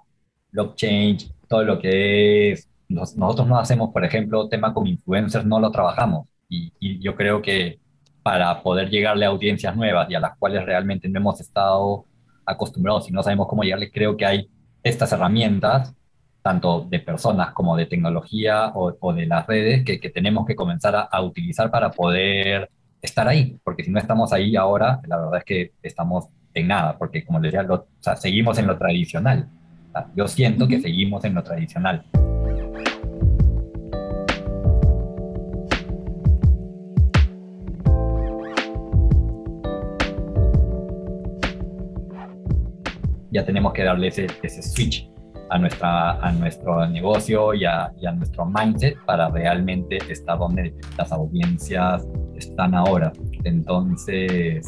blockchain, 0.51 1.17
todo 1.47 1.63
lo 1.63 1.79
que 1.79 2.51
es, 2.51 2.69
nosotros 2.89 3.47
no 3.47 3.57
hacemos, 3.57 3.91
por 3.93 4.03
ejemplo, 4.03 4.49
tema 4.49 4.73
con 4.73 4.87
influencers, 4.87 5.45
no 5.45 5.59
lo 5.59 5.71
trabajamos. 5.71 6.27
Y, 6.49 6.73
y, 6.79 6.99
yo 6.99 7.15
creo 7.15 7.41
que 7.41 7.79
para 8.23 8.61
poder 8.61 8.89
llegarle 8.89 9.25
a 9.25 9.29
audiencias 9.29 9.75
nuevas 9.75 10.09
y 10.09 10.15
a 10.15 10.19
las 10.19 10.37
cuales 10.37 10.65
realmente 10.65 11.07
no 11.07 11.19
hemos 11.19 11.39
estado 11.39 12.05
acostumbrados 12.45 13.07
y 13.09 13.11
no 13.13 13.23
sabemos 13.23 13.47
cómo 13.47 13.63
llegarle, 13.63 13.91
creo 13.91 14.17
que 14.17 14.25
hay 14.25 14.49
estas 14.83 15.11
herramientas, 15.11 15.93
tanto 16.41 16.85
de 16.89 16.99
personas 16.99 17.53
como 17.53 17.77
de 17.77 17.85
tecnología 17.85 18.71
o, 18.75 18.95
o 18.99 19.13
de 19.13 19.25
las 19.25 19.45
redes, 19.47 19.85
que, 19.85 19.99
que, 19.99 20.09
tenemos 20.09 20.45
que 20.45 20.55
comenzar 20.55 20.95
a, 20.95 21.01
a 21.01 21.21
utilizar 21.21 21.69
para 21.71 21.91
poder 21.91 22.69
estar 23.01 23.27
ahí, 23.27 23.57
porque 23.63 23.83
si 23.83 23.91
no 23.91 23.99
estamos 23.99 24.33
ahí 24.33 24.55
ahora, 24.55 24.99
la 25.07 25.17
verdad 25.17 25.37
es 25.37 25.45
que 25.45 25.71
estamos 25.81 26.27
en 26.53 26.67
nada, 26.67 26.97
porque 26.97 27.23
como 27.23 27.39
les 27.39 27.51
decía, 27.51 27.63
lo, 27.63 27.75
o 27.75 27.87
sea, 27.99 28.15
seguimos 28.15 28.57
en 28.57 28.67
lo 28.67 28.77
tradicional. 28.77 29.47
yo 30.15 30.27
siento 30.27 30.67
que 30.67 30.79
seguimos 30.79 31.23
en 31.25 31.35
lo 31.35 31.43
tradicional. 31.43 32.05
Ya 43.31 43.45
tenemos 43.45 43.73
que 43.73 43.83
darle 43.83 44.07
ese, 44.07 44.27
ese 44.41 44.63
switch 44.63 45.07
a, 45.49 45.57
nuestra, 45.59 46.13
a 46.19 46.31
nuestro 46.31 46.87
negocio 46.87 47.53
y 47.53 47.63
a, 47.63 47.91
y 47.99 48.07
a 48.07 48.11
nuestro 48.11 48.45
mindset 48.45 48.97
para 49.05 49.29
realmente 49.29 49.99
estar 50.09 50.39
donde 50.39 50.73
las 50.97 51.11
audiencias 51.11 52.07
están 52.39 52.75
ahora. 52.75 53.11
Entonces, 53.43 54.67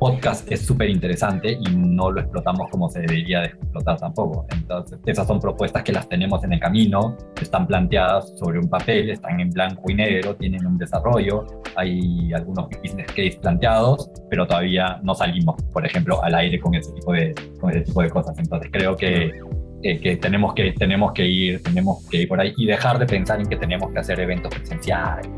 podcast 0.00 0.50
es 0.50 0.64
súper 0.64 0.88
interesante 0.88 1.58
y 1.60 1.76
no 1.76 2.10
lo 2.10 2.22
explotamos 2.22 2.70
como 2.70 2.88
se 2.88 3.00
debería 3.00 3.40
de 3.40 3.46
explotar 3.48 3.98
tampoco. 3.98 4.46
Entonces, 4.50 4.98
esas 5.04 5.26
son 5.26 5.38
propuestas 5.38 5.82
que 5.82 5.92
las 5.92 6.08
tenemos 6.08 6.42
en 6.42 6.54
el 6.54 6.60
camino, 6.60 7.16
están 7.40 7.66
planteadas 7.66 8.32
sobre 8.38 8.58
un 8.58 8.68
papel, 8.68 9.10
están 9.10 9.38
en 9.40 9.50
blanco 9.50 9.82
y 9.90 9.94
negro, 9.94 10.34
tienen 10.36 10.66
un 10.66 10.78
desarrollo, 10.78 11.46
hay 11.76 12.32
algunos 12.32 12.68
business 12.82 13.08
case 13.08 13.38
planteados, 13.42 14.10
pero 14.30 14.46
todavía 14.46 14.98
no 15.02 15.14
salimos, 15.14 15.62
por 15.70 15.84
ejemplo, 15.84 16.22
al 16.24 16.34
aire 16.34 16.58
con 16.58 16.74
ese 16.74 16.92
tipo 16.92 17.12
de, 17.12 17.34
con 17.60 17.70
ese 17.70 17.82
tipo 17.82 18.00
de 18.02 18.08
cosas. 18.08 18.38
Entonces, 18.38 18.70
creo 18.72 18.96
que 18.96 19.32
que 19.82 20.18
tenemos 20.20 20.54
que 20.54 20.72
tenemos 20.72 21.12
que 21.12 21.26
ir 21.26 21.62
tenemos 21.62 22.06
que 22.10 22.18
ir 22.18 22.28
por 22.28 22.40
ahí 22.40 22.52
y 22.56 22.66
dejar 22.66 22.98
de 22.98 23.06
pensar 23.06 23.40
en 23.40 23.48
que 23.48 23.56
tenemos 23.56 23.90
que 23.90 23.98
hacer 23.98 24.20
eventos 24.20 24.54
presenciales 24.54 25.28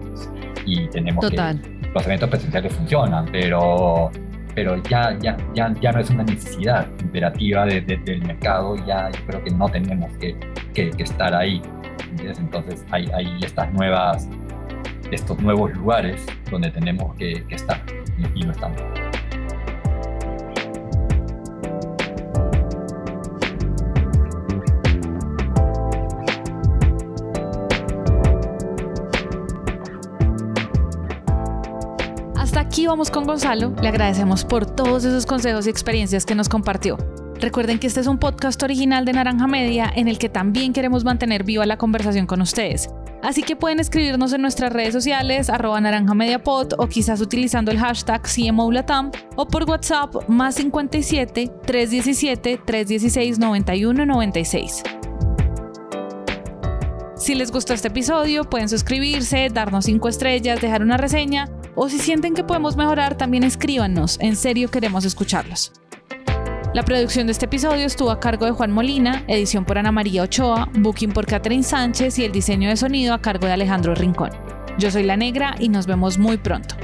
y 0.67 0.89
tenemos 0.89 1.29
Total. 1.29 1.61
que 1.61 1.89
los 1.95 2.07
eventos 2.07 2.29
presenciales 2.29 2.73
funcionan 2.73 3.27
pero 3.31 4.11
pero 4.55 4.77
ya, 4.83 5.17
ya, 5.21 5.37
ya, 5.55 5.73
ya 5.81 5.93
no 5.93 6.01
es 6.01 6.11
una 6.11 6.25
necesidad 6.25 6.87
imperativa 7.01 7.65
de, 7.65 7.81
del 7.81 8.23
mercado, 8.23 8.77
ya 8.87 9.11
creo 9.27 9.43
que 9.43 9.51
no 9.51 9.69
tenemos 9.69 10.13
que, 10.19 10.37
que, 10.75 10.91
estar 10.99 11.35
ahí. 11.35 11.63
Entonces 12.19 12.85
hay, 12.91 13.09
hay, 13.15 13.39
estas 13.43 13.73
nuevas, 13.73 14.29
estos 15.11 15.39
nuevos 15.41 15.73
lugares 15.75 16.25
donde 16.51 16.71
tenemos 16.71 17.15
que, 17.17 17.43
que 17.49 17.55
estar 17.55 17.83
y, 18.19 18.41
y 18.41 18.43
no 18.45 18.53
estamos. 18.53 18.83
Aquí 32.73 32.87
vamos 32.87 33.11
con 33.11 33.27
Gonzalo. 33.27 33.75
Le 33.83 33.89
agradecemos 33.89 34.47
por 34.47 34.65
todos 34.65 35.05
esos 35.05 35.27
consejos 35.27 35.67
y 35.67 35.71
experiencias 35.71 36.25
que 36.25 36.35
nos 36.35 36.49
compartió. 36.49 36.97
Recuerden 37.39 37.79
que 37.79 37.87
este 37.87 38.01
es 38.01 38.07
un 38.07 38.17
podcast 38.17 38.63
original 38.63 39.05
de 39.05 39.13
Naranja 39.13 39.47
Media 39.47 39.93
en 39.95 40.09
el 40.09 40.17
que 40.17 40.31
también 40.31 40.73
queremos 40.73 41.05
mantener 41.05 41.45
viva 41.45 41.67
la 41.67 41.77
conversación 41.77 42.27
con 42.27 42.41
ustedes. 42.41 42.89
Así 43.23 43.43
que 43.43 43.57
pueden 43.57 43.79
escribirnos 43.79 44.33
en 44.33 44.41
nuestras 44.41 44.73
redes 44.73 44.95
sociales, 44.95 45.51
arroba 45.51 45.83
naranjamediapod 45.83 46.73
o 46.79 46.89
quizás 46.89 47.21
utilizando 47.21 47.71
el 47.71 47.79
hashtag 47.79 48.23
CMOLATAM 48.23 49.11
o 49.37 49.47
por 49.47 49.65
WhatsApp 49.65 50.27
más 50.31 50.55
57 50.55 51.51
317 51.67 52.59
316 52.65 53.39
9196. 53.39 54.83
Si 57.17 57.35
les 57.35 57.53
gustó 57.53 57.75
este 57.75 57.89
episodio, 57.89 58.45
pueden 58.45 58.71
suscribirse, 58.71 59.51
darnos 59.53 59.85
5 59.85 60.09
estrellas, 60.09 60.63
dejar 60.63 60.83
una 60.83 60.97
reseña 60.97 61.51
o 61.75 61.89
si 61.89 61.99
sienten 61.99 62.35
que 62.35 62.45
podemos 62.45 62.77
mejorar, 62.77 63.17
también 63.17 63.45
escríbanos. 63.45 64.19
En 64.21 64.37
serio 64.37 64.71
queremos 64.71 65.05
escucharlos. 65.05 65.73
La 66.75 66.85
producción 66.85 67.27
de 67.27 67.33
este 67.33 67.45
episodio 67.45 67.85
estuvo 67.85 68.11
a 68.11 68.19
cargo 68.19 68.47
de 68.47 68.53
Juan 68.53 68.71
Molina, 68.71 69.25
edición 69.29 69.65
por 69.67 69.77
Ana 69.77 69.93
María 69.93 70.23
Ochoa, 70.23 70.71
booking 70.73 71.13
por 71.13 71.27
Catherine 71.27 71.63
Sánchez 71.63 72.19
y 72.19 72.25
el 72.25 72.33
diseño 72.33 72.71
de 72.71 72.79
sonido 72.79 73.13
a 73.13 73.21
cargo 73.21 73.47
de 73.47 73.53
Alejandro 73.53 73.95
Rincón. 73.95 74.31
Yo 74.79 74.91
soy 74.91 75.03
La 75.03 75.19
Negra 75.19 75.55
y 75.59 75.69
nos 75.69 75.87
vemos 75.87 76.17
muy 76.17 76.39
pronto. 76.39 76.75